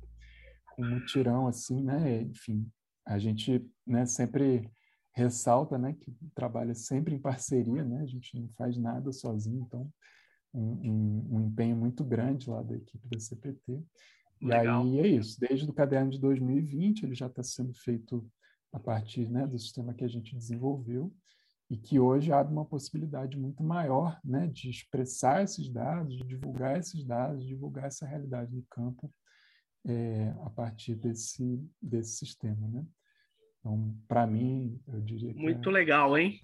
[0.77, 2.21] um mutirão assim, né?
[2.21, 2.69] Enfim,
[3.05, 4.71] a gente né, sempre
[5.13, 8.01] ressalta né, que trabalha sempre em parceria, né?
[8.01, 9.91] a gente não faz nada sozinho, então
[10.53, 13.83] um, um, um empenho muito grande lá da equipe da CPT.
[14.41, 14.83] E Legal.
[14.83, 18.25] aí é isso, desde o caderno de 2020 ele já está sendo feito
[18.71, 21.13] a partir né, do sistema que a gente desenvolveu
[21.69, 26.79] e que hoje abre uma possibilidade muito maior né, de expressar esses dados, de divulgar
[26.79, 29.13] esses dados, de divulgar essa realidade do campo
[29.87, 32.67] é, a partir desse, desse sistema.
[32.67, 32.85] Né?
[33.59, 35.39] Então, para mim, eu diria que.
[35.39, 35.73] Muito é...
[35.73, 36.39] legal, hein?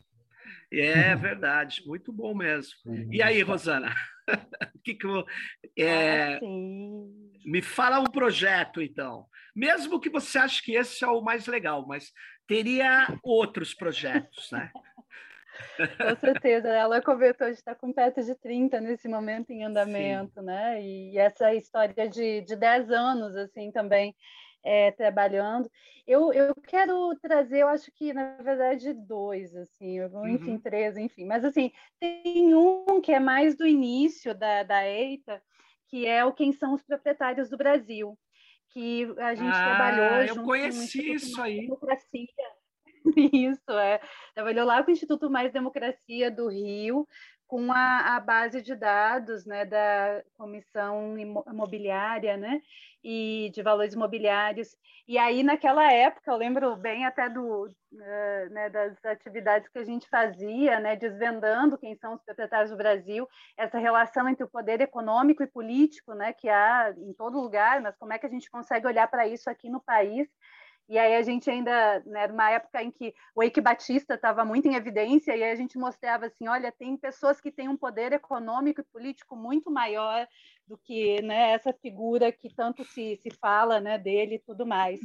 [0.71, 2.73] É verdade, muito bom mesmo.
[3.11, 3.93] E aí, Rosana?
[4.83, 5.25] que que eu,
[5.77, 6.39] é, ah,
[7.45, 9.25] me fala um projeto, então.
[9.55, 12.11] Mesmo que você ache que esse é o mais legal, mas
[12.47, 14.71] teria outros projetos, né?
[15.78, 20.39] Com certeza, ela comentou, a gente está com perto de 30 nesse momento em andamento,
[20.39, 20.46] Sim.
[20.46, 20.82] né?
[20.82, 24.15] E essa história de, de 10 anos, assim, também
[24.63, 25.70] é, trabalhando.
[26.08, 30.60] Eu, eu quero trazer, eu acho que, na verdade, dois, assim, enfim, uhum.
[30.60, 31.26] três, enfim.
[31.26, 35.41] Mas, assim, tem um que é mais do início da, da EITA,
[35.88, 38.18] que é o Quem São os Proprietários do Brasil,
[38.70, 41.62] que a gente ah, trabalhou eu conheci isso aí.
[41.62, 42.28] Democracia.
[43.34, 44.00] Isso, é.
[44.34, 47.08] Trabalhou lá com o Instituto Mais Democracia do Rio,
[47.48, 52.62] com a, a, base de dados né, da Comissão Imobiliária né,
[53.04, 54.76] e de Valores Imobiliários.
[55.08, 59.84] E aí, naquela época, eu lembro bem até do, uh, né, das atividades que a
[59.84, 64.82] gente fazia, né, desvendando quem são os proprietários do Brasil, essa relação entre o poder
[64.82, 68.50] econômico e político né, que há em todo lugar, mas como é que a gente
[68.50, 70.28] consegue olhar para isso aqui no país
[70.88, 74.67] e aí a gente ainda, né, numa época em que o Eike Batista estava muito
[74.67, 78.13] em evidência, e aí a gente mostrava assim, olha, tem pessoas que têm um poder
[78.13, 80.28] econômico e político muito maior
[80.67, 85.00] do que né, essa figura que tanto se, se fala né, dele e tudo mais.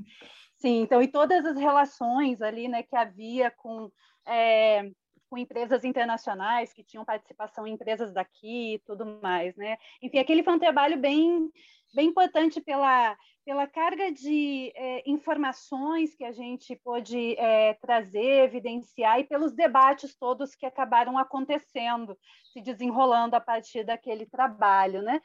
[0.57, 3.91] Sim, então, e todas as relações ali né, que havia com,
[4.27, 4.91] é,
[5.31, 9.79] com empresas internacionais que tinham participação em empresas daqui e tudo mais, né?
[10.03, 11.49] Enfim, aquele foi um trabalho bem,
[11.93, 19.19] bem importante pela pela carga de é, informações que a gente pôde é, trazer, evidenciar
[19.19, 22.17] e pelos debates todos que acabaram acontecendo,
[22.53, 25.21] se desenrolando a partir daquele trabalho, né?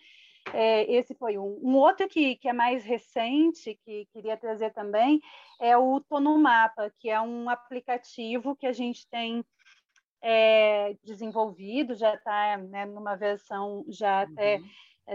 [0.54, 1.60] É, esse foi um.
[1.62, 5.20] Um outro que, que é mais recente, que queria trazer também,
[5.60, 9.44] é o Tonumapa, que é um aplicativo que a gente tem
[10.22, 14.34] é, desenvolvido, já está né, numa versão já uhum.
[14.34, 14.62] até é,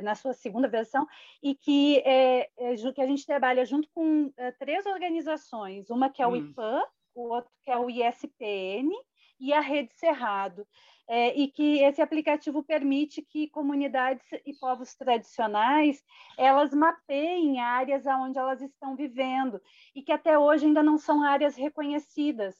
[0.02, 1.06] na sua segunda versão,
[1.42, 6.22] e que, é, é, que a gente trabalha junto com é, três organizações, uma que
[6.22, 6.36] é o hum.
[6.36, 6.82] IPAN,
[7.14, 8.90] o outro que é o ISPN
[9.38, 10.66] e a Rede Cerrado.
[11.12, 16.04] É, e que esse aplicativo permite que comunidades e povos tradicionais
[16.38, 19.60] elas mapeiem áreas onde elas estão vivendo
[19.92, 22.54] e que até hoje ainda não são áreas reconhecidas.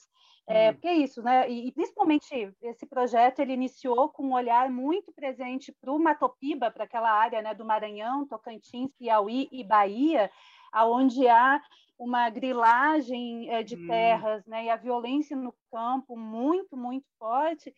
[0.51, 0.73] É, uhum.
[0.75, 1.49] porque é isso, né?
[1.49, 6.71] E, e, principalmente esse projeto ele iniciou com um olhar muito presente para o Matopiba,
[6.71, 10.31] para aquela área né, do Maranhão, Tocantins, Piauí e Bahia,
[10.73, 11.63] aonde há
[11.97, 13.87] uma grilagem é, de hum.
[13.87, 14.65] terras, né?
[14.65, 17.73] E a violência no campo muito, muito forte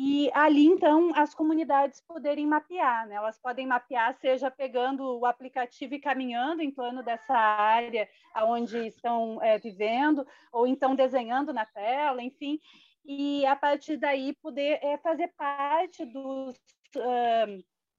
[0.00, 3.16] e ali então as comunidades poderem mapear, né?
[3.16, 8.08] Elas podem mapear, seja pegando o aplicativo e caminhando em torno dessa área
[8.44, 12.60] onde estão é, vivendo, ou então desenhando na tela, enfim,
[13.04, 16.54] e a partir daí poder é, fazer parte dos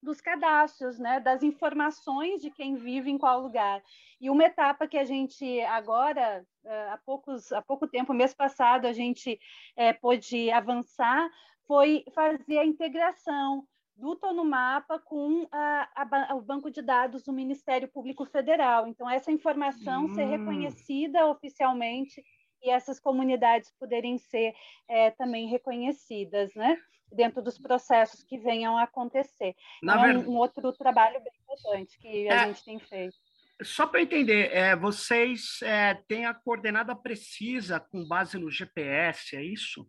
[0.02, 3.84] dos cadastros, né, das informações de quem vive em qual lugar.
[4.20, 6.46] E uma etapa que a gente agora,
[6.92, 9.40] há, poucos, há pouco tempo, mês passado, a gente
[9.76, 11.30] é, pôde avançar
[11.70, 13.64] foi fazer a integração
[13.96, 18.88] do Tonumapa com a, a, o banco de dados do Ministério Público Federal.
[18.88, 20.16] Então, essa informação hum.
[20.16, 22.24] ser reconhecida oficialmente
[22.64, 24.56] e essas comunidades poderem ser
[24.90, 26.76] é, também reconhecidas, né?
[27.12, 29.56] Dentro dos processos que venham a acontecer.
[29.84, 30.26] Na então, verdade...
[30.26, 32.48] É um, um, outro trabalho bem importante que a é...
[32.48, 33.16] gente tem feito.
[33.62, 39.44] Só para entender, é, vocês é, têm a coordenada precisa com base no GPS, é
[39.44, 39.86] isso?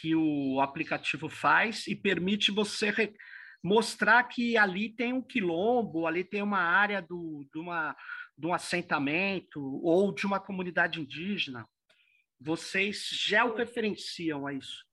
[0.00, 3.12] Que o aplicativo faz e permite você
[3.62, 7.96] mostrar que ali tem um quilombo, ali tem uma área do, de, uma,
[8.36, 11.66] de um assentamento ou de uma comunidade indígena.
[12.40, 14.86] Vocês georreferenciam a isso.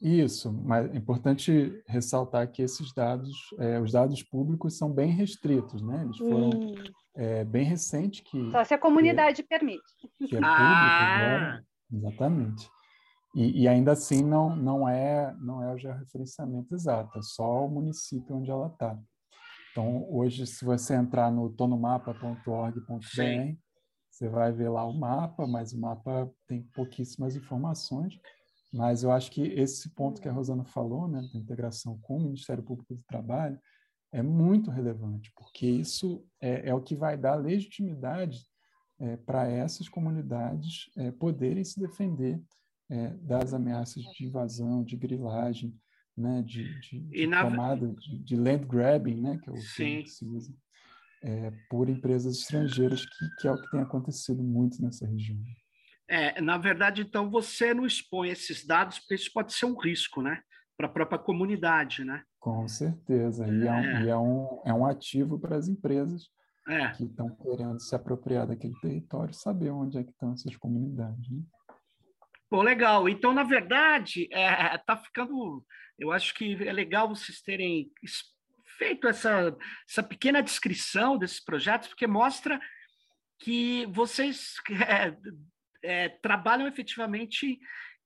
[0.00, 5.80] Isso, mas é importante ressaltar que esses dados, é, os dados públicos são bem restritos,
[5.80, 6.02] né?
[6.02, 6.74] Eles foram hum.
[7.14, 8.50] é, bem recentes que...
[8.50, 9.80] Só se a comunidade que, permite.
[10.18, 11.16] Que é público ah.
[11.16, 12.68] agora, exatamente.
[13.34, 17.70] E, e, ainda assim não, não é não é o georreferenciamento exato, é só o
[17.70, 18.98] município onde ela está.
[19.70, 23.56] Então, hoje, se você entrar no tonomapa.org.br,
[24.10, 28.20] você vai ver lá o mapa, mas o mapa tem pouquíssimas informações.
[28.70, 32.22] Mas eu acho que esse ponto que a Rosana falou, né, da integração com o
[32.22, 33.58] Ministério Público do Trabalho,
[34.12, 38.46] é muito relevante, porque isso é, é o que vai dar legitimidade
[39.00, 42.40] é, para essas comunidades é, poderem se defender
[42.92, 45.74] é, das ameaças de invasão, de grilagem,
[46.14, 47.42] né, de, de, de na...
[47.42, 50.02] tomada, de, de, land grabbing, né, que é o Sim.
[50.02, 50.52] que se usa,
[51.22, 55.38] é, por empresas estrangeiras, que, que é o que tem acontecido muito nessa região.
[56.06, 60.20] É, na verdade, então, você não expõe esses dados, porque isso pode ser um risco,
[60.20, 60.42] né?
[60.76, 62.22] Para a própria comunidade, né?
[62.38, 63.46] Com certeza.
[63.46, 64.02] E é, um, é.
[64.02, 66.24] e é, um, é um ativo para as empresas
[66.68, 66.90] é.
[66.90, 71.30] que estão querendo se apropriar daquele território, saber onde é que estão essas comunidades.
[71.30, 71.42] Né?
[72.52, 73.08] Pô, legal.
[73.08, 75.64] Então, na verdade, é, tá ficando.
[75.98, 77.90] Eu acho que é legal vocês terem
[78.76, 79.56] feito essa,
[79.88, 82.60] essa pequena descrição desses projetos, porque mostra
[83.38, 85.16] que vocês é,
[85.82, 87.58] é, trabalham efetivamente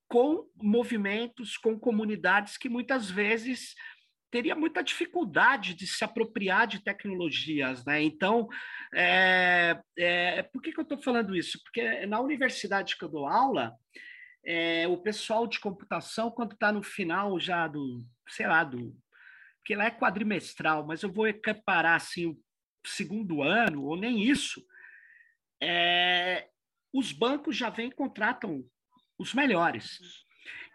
[0.06, 3.74] com movimentos, com comunidades que muitas vezes
[4.30, 8.00] teria muita dificuldade de se apropriar de tecnologias, né?
[8.00, 8.46] Então,
[8.94, 11.60] é, é, por que, que eu estou falando isso?
[11.64, 13.74] Porque na universidade que eu dou aula,
[14.46, 18.96] é, o pessoal de computação, quando está no final já do, sei lá, do.
[19.58, 22.38] Porque lá é quadrimestral, mas eu vou equiparar assim o
[22.86, 24.64] segundo ano, ou nem isso.
[25.60, 26.48] É,
[26.92, 28.64] os bancos já vêm e contratam
[29.18, 29.98] os melhores.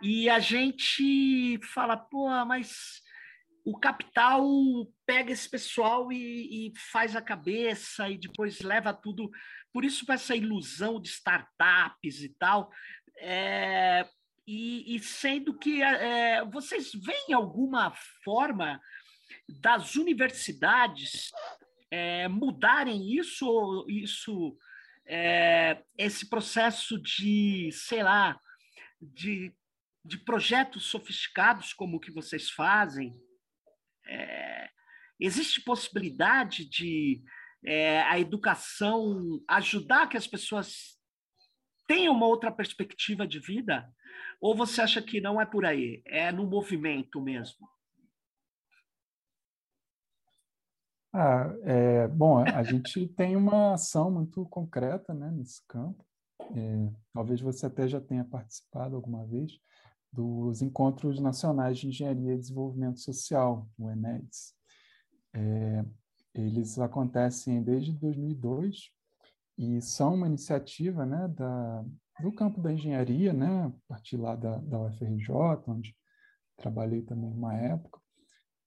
[0.02, 3.02] E a gente fala, pô, mas
[3.64, 4.44] o capital
[5.06, 9.30] pega esse pessoal e, e, faz a cabeça e depois leva tudo.
[9.72, 12.72] Por isso, essa ilusão de startups e tal,
[13.22, 14.10] é,
[14.48, 17.94] e, e, sendo que é, vocês veem alguma
[18.24, 18.82] forma
[19.48, 21.30] das universidades
[21.92, 24.58] é, mudarem isso, isso,
[25.06, 28.40] é, esse processo de, sei lá,
[29.00, 29.54] de,
[30.04, 33.14] de projetos sofisticados como o que vocês fazem?
[34.08, 34.70] É,
[35.20, 37.22] existe possibilidade de
[37.64, 41.00] é, a educação ajudar que as pessoas
[41.92, 43.94] tem uma outra perspectiva de vida?
[44.40, 46.02] Ou você acha que não é por aí?
[46.06, 47.68] É no movimento mesmo?
[51.14, 56.06] Ah, é, bom, a gente tem uma ação muito concreta né, nesse campo.
[56.56, 59.60] É, talvez você até já tenha participado alguma vez
[60.14, 64.56] dos Encontros Nacionais de Engenharia e Desenvolvimento Social, o ENEDS.
[65.34, 65.84] É,
[66.34, 68.92] eles acontecem desde 2002
[69.62, 71.86] e são uma iniciativa né, da,
[72.20, 75.32] do campo da engenharia, né, a partir lá da, da UFRJ,
[75.68, 75.96] onde
[76.58, 78.02] trabalhei também uma época,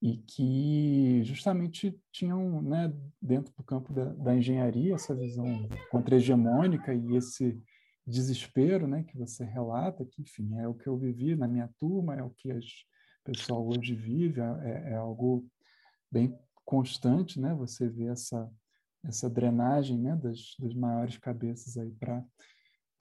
[0.01, 7.17] e que justamente tinham, né, dentro do campo da, da engenharia, essa visão contra-hegemônica e
[7.17, 7.61] esse
[8.07, 12.15] desespero né, que você relata, que, enfim, é o que eu vivi na minha turma,
[12.15, 12.59] é o que o
[13.25, 15.45] pessoal hoje vive, é, é algo
[16.09, 18.49] bem constante, né, você vê essa
[19.07, 22.23] essa drenagem né, das, das maiores cabeças aí para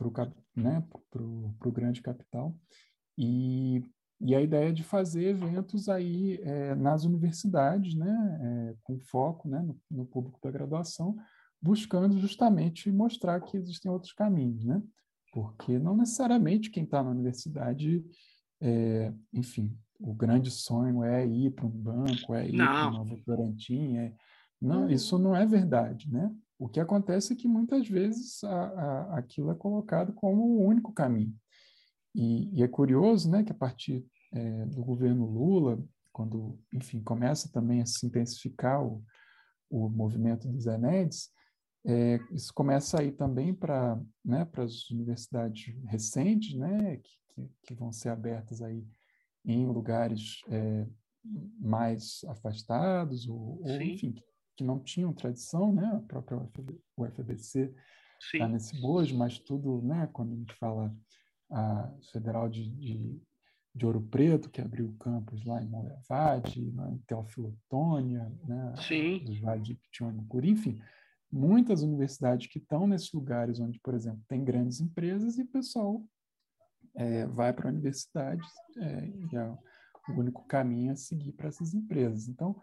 [0.01, 0.13] o
[0.55, 2.55] né, pro, pro grande capital.
[3.17, 3.83] E,
[4.21, 9.61] e a ideia de fazer eventos aí é, nas universidades, né, é, com foco né,
[9.61, 11.17] no, no, público da graduação,
[11.61, 14.83] buscando justamente mostrar que existem outros caminhos, né?
[15.33, 18.05] Porque não necessariamente quem está na universidade,
[18.61, 23.97] é, enfim, o grande sonho é ir para um banco, é ir para uma Votorantim,
[23.97, 24.15] é
[24.61, 26.35] não, isso não é verdade, né?
[26.59, 30.93] O que acontece é que muitas vezes a, a, aquilo é colocado como o único
[30.93, 31.35] caminho.
[32.15, 35.83] E, e é curioso, né, que a partir é, do governo Lula,
[36.13, 39.05] quando, enfim, começa também a se intensificar o,
[39.69, 41.29] o movimento dos ENEDs,
[41.87, 47.75] é, isso começa a ir também para né, as universidades recentes, né, que, que, que,
[47.75, 48.87] vão ser abertas aí
[49.45, 50.87] em lugares é,
[51.59, 54.23] mais afastados, ou, ou enfim, que
[54.63, 55.87] não tinham tradição, né?
[55.87, 56.39] A própria
[56.97, 57.75] UFBC
[58.33, 60.09] está nesse bojo, mas tudo, né?
[60.13, 60.95] Quando a gente fala
[61.51, 63.21] a Federal de, de,
[63.75, 68.75] de Ouro Preto, que abriu o campus lá em Monlevade, em Teófilo Otônia, né?
[68.87, 69.25] Sim.
[69.25, 70.81] Dos Vales de Pitionicuri, enfim,
[71.31, 76.05] muitas universidades que estão nesses lugares onde, por exemplo, tem grandes empresas e o pessoal
[76.95, 78.43] é, vai para a universidade
[78.79, 79.49] é, e é
[80.09, 82.29] o único caminho a seguir para essas empresas.
[82.29, 82.55] Então,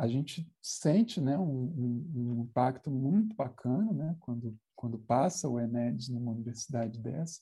[0.00, 6.08] a gente sente né, um, um, impacto muito bacana né, quando, quando passa o Enedes
[6.08, 7.38] numa universidade dessa,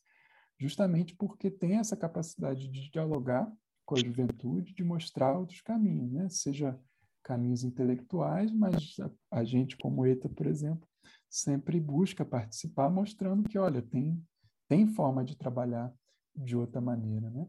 [0.58, 3.48] justamente porque tem essa capacidade de dialogar
[3.86, 6.28] com a juventude, de mostrar outros caminhos, né?
[6.28, 6.76] seja
[7.22, 10.88] caminhos intelectuais, mas a, a gente, como ETA, por exemplo,
[11.30, 14.20] sempre busca participar, mostrando que, olha, tem,
[14.66, 15.94] tem forma de trabalhar
[16.34, 17.46] de outra maneira, né?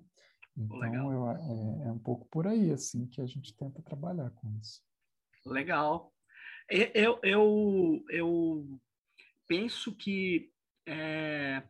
[0.55, 4.51] Então, eu, é, é, um pouco por aí, assim, que a gente tenta trabalhar com
[4.62, 4.88] isso.
[5.46, 6.12] Legal.
[6.70, 8.80] Eu, eu, eu
[9.48, 10.52] penso que
[10.86, 11.64] é,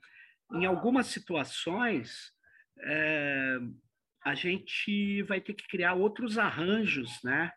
[0.53, 2.33] em algumas situações
[2.81, 3.57] é,
[4.25, 7.51] a gente vai ter que criar outros arranjos, né?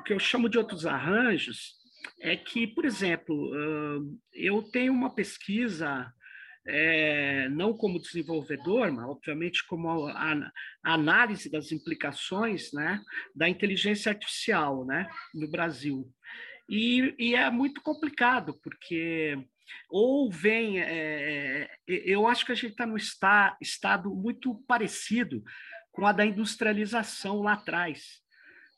[0.00, 1.74] O que eu chamo de outros arranjos
[2.20, 3.52] é que, por exemplo,
[4.32, 6.12] eu tenho uma pesquisa,
[6.66, 10.32] é, não como desenvolvedor, mas obviamente como a,
[10.84, 13.00] a análise das implicações né,
[13.34, 16.10] da inteligência artificial né, no Brasil.
[16.68, 19.36] E, e é muito complicado, porque
[19.90, 20.80] ou vem.
[20.80, 25.42] É, eu acho que a gente está num está, estado muito parecido
[25.92, 28.20] com a da industrialização lá atrás,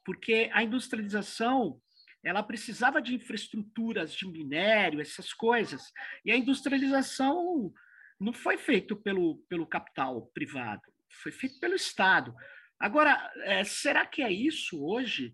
[0.05, 1.81] porque a industrialização
[2.27, 5.93] ela precisava de infraestruturas de minério, essas coisas,
[6.25, 7.73] e a industrialização
[8.19, 10.83] não foi feito pelo, pelo capital privado,
[11.23, 12.35] foi feito pelo Estado.
[12.81, 15.33] Agora, é, será que é isso hoje?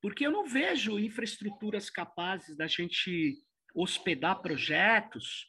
[0.00, 3.36] Porque eu não vejo infraestruturas capazes da gente
[3.74, 5.46] hospedar projetos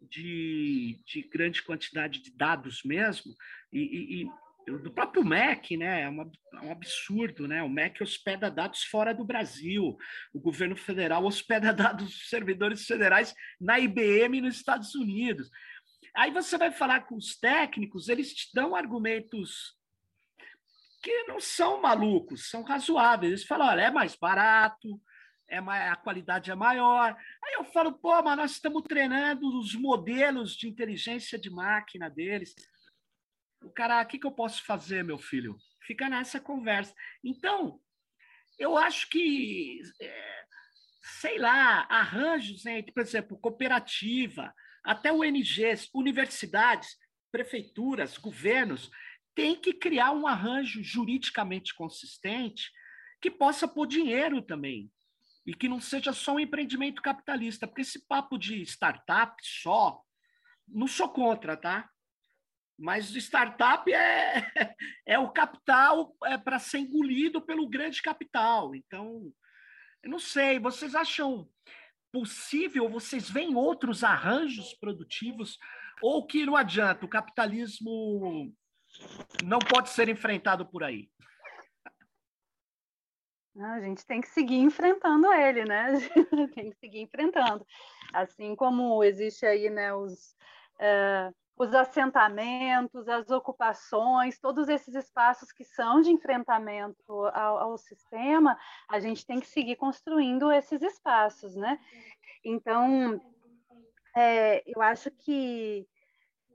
[0.00, 3.32] de, de grande quantidade de dados mesmo,
[3.72, 4.30] e, e
[4.66, 6.02] do próprio MEC, né?
[6.02, 7.62] É, é, um absurdo, né?
[7.62, 9.96] O MEC hospeda dados fora do Brasil,
[10.32, 15.50] o governo federal hospeda dados dos servidores federais na IBM nos Estados Unidos.
[16.14, 19.76] Aí você vai falar com os técnicos, eles te dão argumentos
[21.02, 23.32] que não são malucos, são razoáveis.
[23.32, 25.00] Eles falam: olha, é mais barato,
[25.48, 27.16] é mais, a qualidade é maior.
[27.44, 32.54] Aí eu falo, pô, mas nós estamos treinando os modelos de inteligência de máquina deles.
[33.64, 35.56] O cara, o que, que eu posso fazer, meu filho?
[35.86, 36.94] Fica nessa conversa.
[37.24, 37.80] Então,
[38.58, 40.44] eu acho que, é,
[41.20, 44.54] sei lá, arranjos entre, por exemplo, cooperativa,
[44.84, 46.96] até ONGs, universidades,
[47.30, 48.90] prefeituras, governos,
[49.34, 52.70] tem que criar um arranjo juridicamente consistente
[53.20, 54.90] que possa pôr dinheiro também
[55.46, 60.00] e que não seja só um empreendimento capitalista, porque esse papo de startup só,
[60.68, 61.88] não sou contra, tá?
[62.78, 64.42] Mas startup é,
[65.06, 68.74] é o capital é para ser engolido pelo grande capital.
[68.74, 69.32] Então,
[70.02, 71.48] eu não sei, vocês acham
[72.12, 75.58] possível, vocês veem outros arranjos produtivos
[76.02, 78.52] ou que não adianta, o capitalismo
[79.44, 81.08] não pode ser enfrentado por aí?
[83.56, 85.92] A gente tem que seguir enfrentando ele, né?
[86.54, 87.66] tem que seguir enfrentando.
[88.12, 90.34] Assim como existe aí, né, os,
[90.80, 98.58] é, os assentamentos, as ocupações, todos esses espaços que são de enfrentamento ao, ao sistema,
[98.88, 101.78] a gente tem que seguir construindo esses espaços, né?
[102.44, 103.20] Então,
[104.16, 105.86] é, eu acho que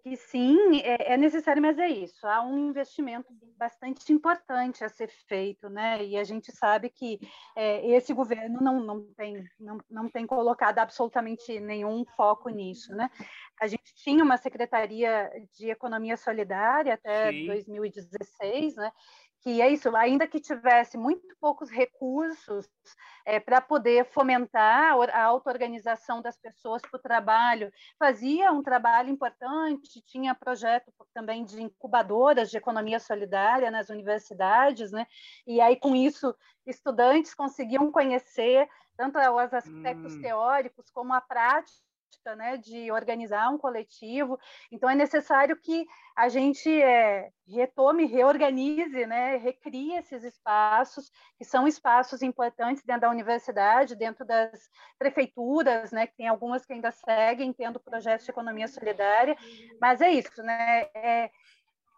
[0.08, 2.26] que sim, é, é, necessário, mas é isso.
[2.26, 3.28] Há um investimento
[3.58, 6.04] bastante importante a ser feito, né?
[6.04, 7.20] E a gente sabe que
[7.56, 13.10] é, esse governo não, não, tem, não, não tem colocado absolutamente nenhum foco nisso, né?
[13.60, 17.48] A gente tinha uma secretaria de economia solidária até sim.
[17.48, 18.92] 2016, né?
[19.42, 22.68] Que é isso, ainda que tivesse muito poucos recursos
[23.26, 30.02] é, para poder fomentar a auto-organização das pessoas para o trabalho, fazia um trabalho importante,
[30.06, 35.06] tinha projeto também de incubadoras de economia solidária nas universidades, né?
[35.46, 36.36] e aí com isso
[36.66, 38.68] estudantes conseguiam conhecer
[38.98, 40.22] tanto os aspectos hum.
[40.22, 41.87] teóricos como a prática
[42.36, 44.40] né, de organizar um coletivo.
[44.72, 45.86] Então, é necessário que
[46.16, 53.10] a gente é, retome, reorganize, né, recrie esses espaços, que são espaços importantes dentro da
[53.10, 58.68] universidade, dentro das prefeituras, né, que tem algumas que ainda seguem tendo projetos de economia
[58.68, 59.38] solidária.
[59.80, 60.88] Mas é isso, né?
[60.94, 61.32] É,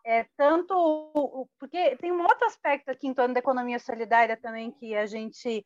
[0.05, 4.95] é tanto porque tem um outro aspecto aqui em torno da economia solidária também que
[4.95, 5.66] a gente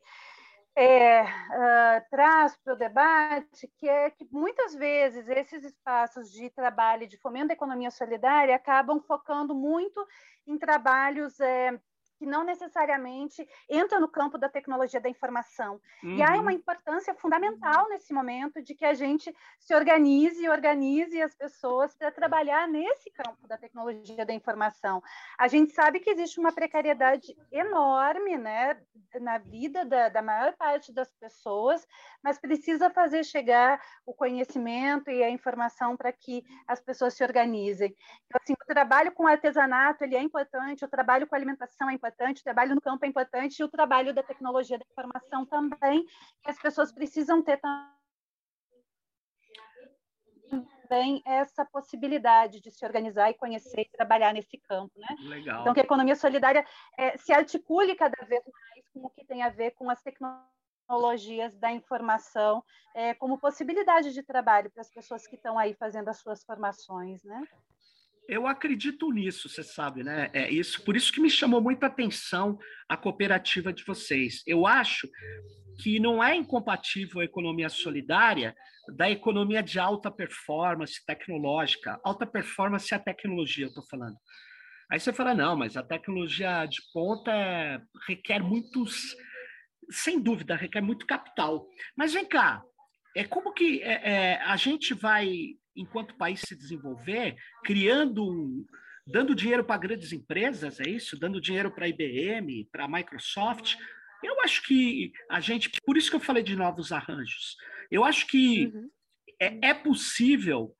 [0.76, 7.06] é, uh, traz para o debate, que é que muitas vezes esses espaços de trabalho
[7.06, 10.04] de fomento da economia solidária acabam focando muito
[10.46, 11.80] em trabalhos é,
[12.24, 15.78] que não necessariamente entra no campo da tecnologia da informação.
[16.02, 16.16] Uhum.
[16.16, 16.56] E há uma uhum.
[16.56, 22.10] importância fundamental nesse momento de que a gente se organize e organize as pessoas para
[22.10, 25.02] trabalhar nesse campo da tecnologia da informação.
[25.38, 28.80] A gente sabe que existe uma precariedade enorme né,
[29.20, 31.86] na vida da, da maior parte das pessoas,
[32.22, 37.94] mas precisa fazer chegar o conhecimento e a informação para que as pessoas se organizem.
[38.26, 42.13] Então, assim, o trabalho com artesanato ele é importante, o trabalho com alimentação é importante,
[42.40, 46.04] o trabalho no campo é importante e o trabalho da tecnologia da informação também,
[46.42, 47.60] que as pessoas precisam ter
[50.88, 55.08] também essa possibilidade de se organizar e conhecer e trabalhar nesse campo, né?
[55.20, 55.60] Legal.
[55.60, 56.64] Então que a economia solidária
[56.98, 61.56] é, se articule cada vez mais com o que tem a ver com as tecnologias
[61.58, 62.62] da informação,
[62.94, 67.24] é, como possibilidade de trabalho para as pessoas que estão aí fazendo as suas formações,
[67.24, 67.42] né?
[68.28, 70.30] Eu acredito nisso, você sabe, né?
[70.32, 72.58] É isso, por isso que me chamou muita atenção
[72.88, 74.42] a cooperativa de vocês.
[74.46, 75.08] Eu acho
[75.82, 78.54] que não é incompatível a economia solidária
[78.96, 82.00] da economia de alta performance tecnológica.
[82.04, 84.16] Alta performance é a tecnologia, eu estou falando.
[84.90, 89.16] Aí você fala, não, mas a tecnologia de ponta é, requer muitos,
[89.90, 91.66] sem dúvida, requer muito capital.
[91.96, 92.62] Mas vem cá,
[93.16, 95.30] é como que é, é, a gente vai,
[95.76, 98.66] enquanto o país se desenvolver, criando,
[99.06, 101.18] dando dinheiro para grandes empresas, é isso?
[101.18, 103.76] Dando dinheiro para a IBM, para a Microsoft,
[104.22, 107.56] eu acho que a gente, por isso que eu falei de novos arranjos,
[107.90, 108.90] eu acho que uhum.
[109.40, 110.74] é, é, possível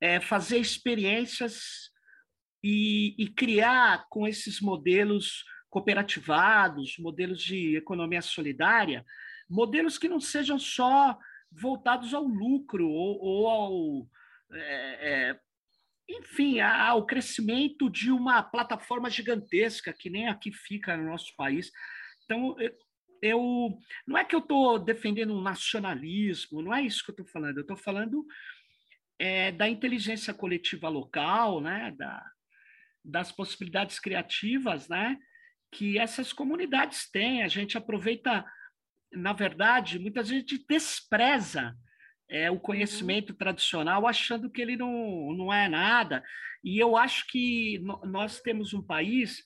[0.00, 1.90] é, fazer experiências
[2.62, 9.04] e, e criar com esses modelos cooperativados, modelos de economia solidária,
[9.50, 11.18] modelos que não sejam só
[11.50, 14.08] voltados ao lucro ou, ou ao.
[14.54, 15.40] É, é,
[16.08, 21.70] enfim, ao crescimento de uma plataforma gigantesca que nem aqui fica no nosso país.
[22.24, 22.56] Então,
[23.22, 27.26] eu não é que eu estou defendendo um nacionalismo, não é isso que eu estou
[27.26, 27.56] falando.
[27.56, 28.24] Eu estou falando
[29.18, 32.22] é, da inteligência coletiva local, né, da,
[33.02, 35.16] das possibilidades criativas, né,
[35.72, 37.42] que essas comunidades têm.
[37.42, 38.44] A gente aproveita,
[39.12, 41.74] na verdade, muita gente despreza
[42.28, 43.36] é, o conhecimento uhum.
[43.36, 46.22] tradicional, achando que ele não, não é nada.
[46.62, 49.44] E eu acho que nós temos um país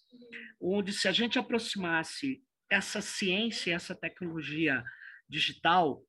[0.61, 4.85] onde, se a gente aproximasse essa ciência, essa tecnologia
[5.29, 6.03] digital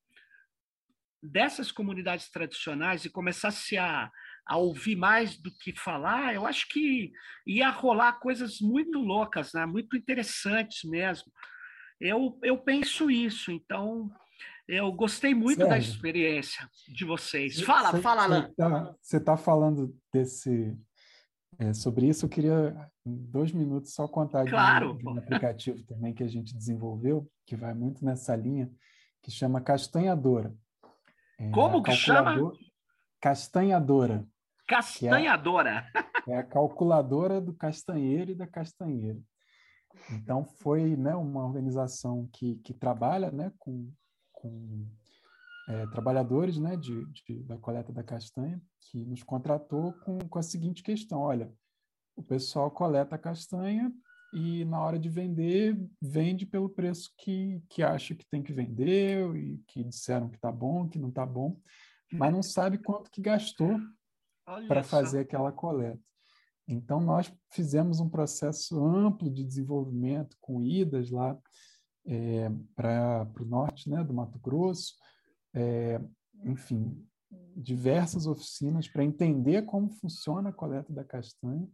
[1.21, 4.09] dessas comunidades tradicionais e começasse a,
[4.45, 7.11] a ouvir mais do que falar, eu acho que
[7.45, 9.65] ia rolar coisas muito loucas, né?
[9.65, 11.31] muito interessantes mesmo.
[11.99, 14.09] Eu, eu penso isso, então
[14.69, 17.59] eu gostei muito Sérgio, da experiência de vocês.
[17.61, 18.53] Fala, cê, fala, Alain.
[19.01, 20.77] Você está tá falando desse,
[21.57, 24.93] é, sobre isso, eu queria, em dois minutos, só contar claro.
[24.97, 28.71] de, um, de um aplicativo também que a gente desenvolveu, que vai muito nessa linha,
[29.23, 30.53] que chama Castanhadora.
[31.39, 32.53] É, Como que chama?
[33.19, 34.23] Castanhadora.
[34.67, 35.91] Castanhadora.
[36.27, 39.19] É, é, a calculadora do castanheiro e da castanheira.
[40.11, 43.91] Então, foi né, uma organização que, que trabalha né, com,
[44.41, 44.85] com
[45.67, 50.43] é, trabalhadores né, de, de, da coleta da castanha, que nos contratou com, com a
[50.43, 51.53] seguinte questão: olha,
[52.15, 53.93] o pessoal coleta a castanha
[54.33, 59.35] e na hora de vender, vende pelo preço que, que acha que tem que vender
[59.35, 61.59] e que disseram que está bom, que não está bom,
[62.11, 63.79] mas não sabe quanto que gastou
[64.67, 65.99] para fazer aquela coleta.
[66.67, 71.35] Então, nós fizemos um processo amplo de desenvolvimento com idas lá
[72.05, 74.93] é, para o norte né, do Mato Grosso,
[75.53, 76.01] é,
[76.43, 77.05] enfim,
[77.55, 81.67] diversas oficinas para entender como funciona a coleta da castanha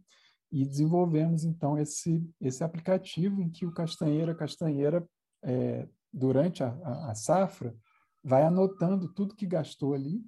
[0.50, 5.06] e desenvolvemos então esse esse aplicativo em que o castanheiro a castanheira
[5.42, 7.74] é, durante a, a, a, safra
[8.22, 10.22] vai anotando tudo que gastou ali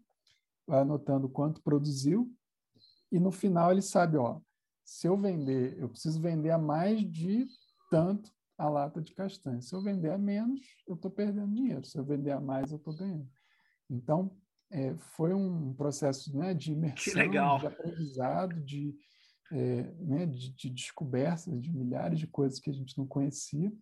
[0.67, 2.33] vai anotando quanto produziu
[3.13, 4.41] e no final ele sabe ó
[4.85, 7.47] se eu vender eu preciso vender a mais de
[7.91, 9.63] tanto a lata de castanha.
[9.63, 11.87] Se eu vender a menos eu estou perdendo dinheiro.
[11.87, 13.29] Se eu vender a mais eu estou ganhando.
[13.89, 14.37] Então,
[14.71, 18.95] é, foi um processo né, de imersão, de aprendizado, de,
[19.53, 23.73] é, né, de, de descoberta de milhares de coisas que a gente não conhecia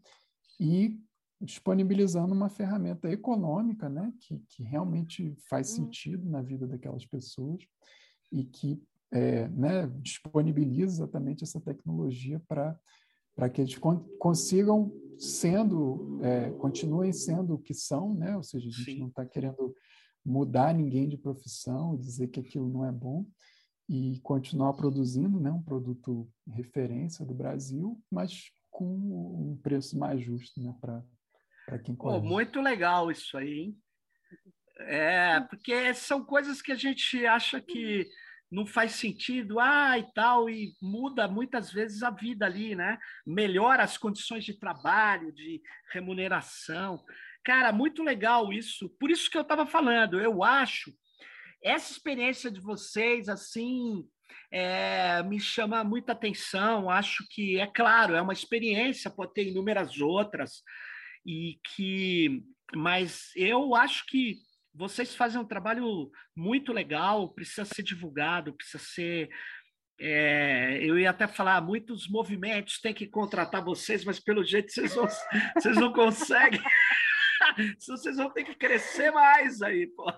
[0.61, 1.01] e
[1.41, 5.85] disponibilizando uma ferramenta econômica né, que, que realmente faz uhum.
[5.87, 7.63] sentido na vida daquelas pessoas
[8.33, 8.81] e que
[9.13, 12.79] é, né, disponibiliza exatamente essa tecnologia para
[13.37, 13.79] para que eles
[14.19, 18.37] consigam sendo, é, continuem sendo o que são, né?
[18.37, 18.99] Ou seja, a gente Sim.
[18.99, 19.75] não está querendo
[20.25, 23.25] mudar ninguém de profissão, dizer que aquilo não é bom
[23.89, 30.61] e continuar produzindo né, um produto referência do Brasil, mas com um preço mais justo
[30.61, 32.27] né, para quem conhece.
[32.27, 33.79] muito legal isso aí, hein?
[34.81, 38.07] É, porque são coisas que a gente acha que
[38.51, 42.99] não faz sentido, ah, e tal, e muda muitas vezes a vida ali, né?
[43.27, 45.61] Melhora as condições de trabalho, de
[45.93, 47.05] remuneração.
[47.45, 48.89] Cara, muito legal isso.
[48.99, 50.93] Por isso que eu estava falando, eu acho
[51.63, 54.05] essa experiência de vocês, assim,
[54.53, 56.89] é, me chama muita atenção.
[56.89, 60.63] Acho que, é claro, é uma experiência, pode ter inúmeras outras,
[61.25, 62.43] e que,
[62.75, 64.37] mas eu acho que
[64.77, 69.29] vocês fazem um trabalho muito legal, precisa ser divulgado, precisa ser.
[69.99, 74.95] É, eu ia até falar, muitos movimentos têm que contratar vocês, mas pelo jeito vocês
[74.95, 75.07] não,
[75.57, 76.61] vocês não conseguem.
[77.89, 80.13] vocês vão ter que crescer mais aí, pô.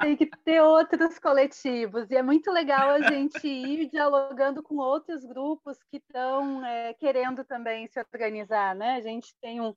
[0.00, 5.24] Tem que ter outros coletivos, e é muito legal a gente ir dialogando com outros
[5.24, 8.96] grupos que estão é, querendo também se organizar, né?
[8.96, 9.74] A gente tem um,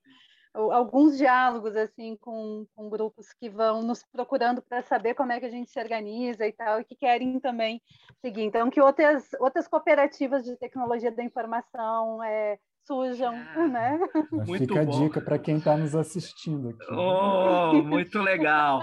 [0.56, 5.46] alguns diálogos assim com, com, grupos que vão nos procurando para saber como é que
[5.46, 7.80] a gente se organiza e tal, e que querem também
[8.20, 8.42] seguir.
[8.42, 13.98] Então, que outras, outras cooperativas de tecnologia da informação é, surjam, ah, né?
[14.58, 16.92] Fica a dica para quem está nos assistindo aqui.
[16.92, 18.80] Oh, muito legal.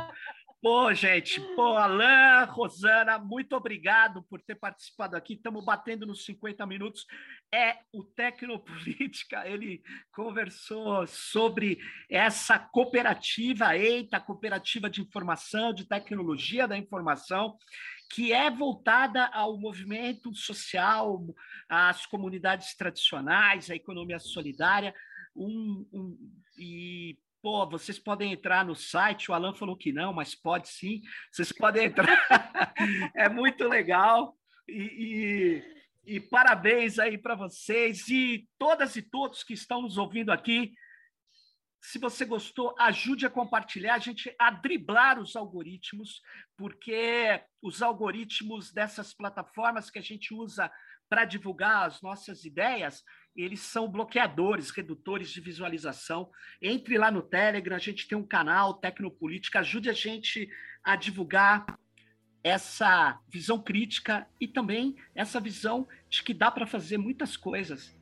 [0.64, 5.34] Pô, gente, pô, Alain, Rosana, muito obrigado por ter participado aqui.
[5.34, 7.05] Estamos batendo nos 50 minutos.
[7.53, 9.84] É o Tecnopolítica, ele
[10.14, 17.57] conversou sobre essa cooperativa, EITA, Cooperativa de Informação, de Tecnologia da Informação,
[18.09, 21.26] que é voltada ao movimento social,
[21.68, 24.95] às comunidades tradicionais, à economia solidária,
[25.36, 26.18] um, um,
[26.57, 31.01] e pô, vocês podem entrar no site, o Alan falou que não, mas pode sim,
[31.29, 32.07] vocês podem entrar,
[33.13, 35.61] é muito legal, e,
[36.05, 40.73] e, e parabéns aí para vocês, e todas e todos que estão nos ouvindo aqui,
[41.81, 46.21] se você gostou, ajude a compartilhar, a gente a driblar os algoritmos,
[46.55, 50.71] porque os algoritmos dessas plataformas que a gente usa
[51.09, 53.03] para divulgar as nossas ideias,
[53.36, 56.29] eles são bloqueadores, redutores de visualização.
[56.61, 60.47] Entre lá no Telegram, a gente tem um canal Tecnopolítica, ajude a gente
[60.84, 61.65] a divulgar
[62.43, 67.95] essa visão crítica e também essa visão de que dá para fazer muitas coisas,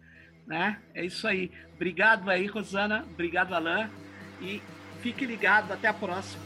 [0.48, 0.82] né?
[0.94, 1.52] É isso aí.
[1.76, 3.06] Obrigado aí, Rosana.
[3.12, 3.90] Obrigado, Alain.
[4.42, 4.62] E
[5.02, 5.72] fique ligado.
[5.72, 6.44] Até a próxima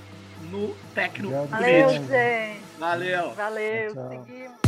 [0.51, 1.57] no Tecnopolítica.
[1.57, 2.61] Valeu, gente.
[2.77, 3.33] Valeu.
[3.33, 3.93] Valeu.
[3.93, 4.09] Tchau.
[4.09, 4.64] Seguimos.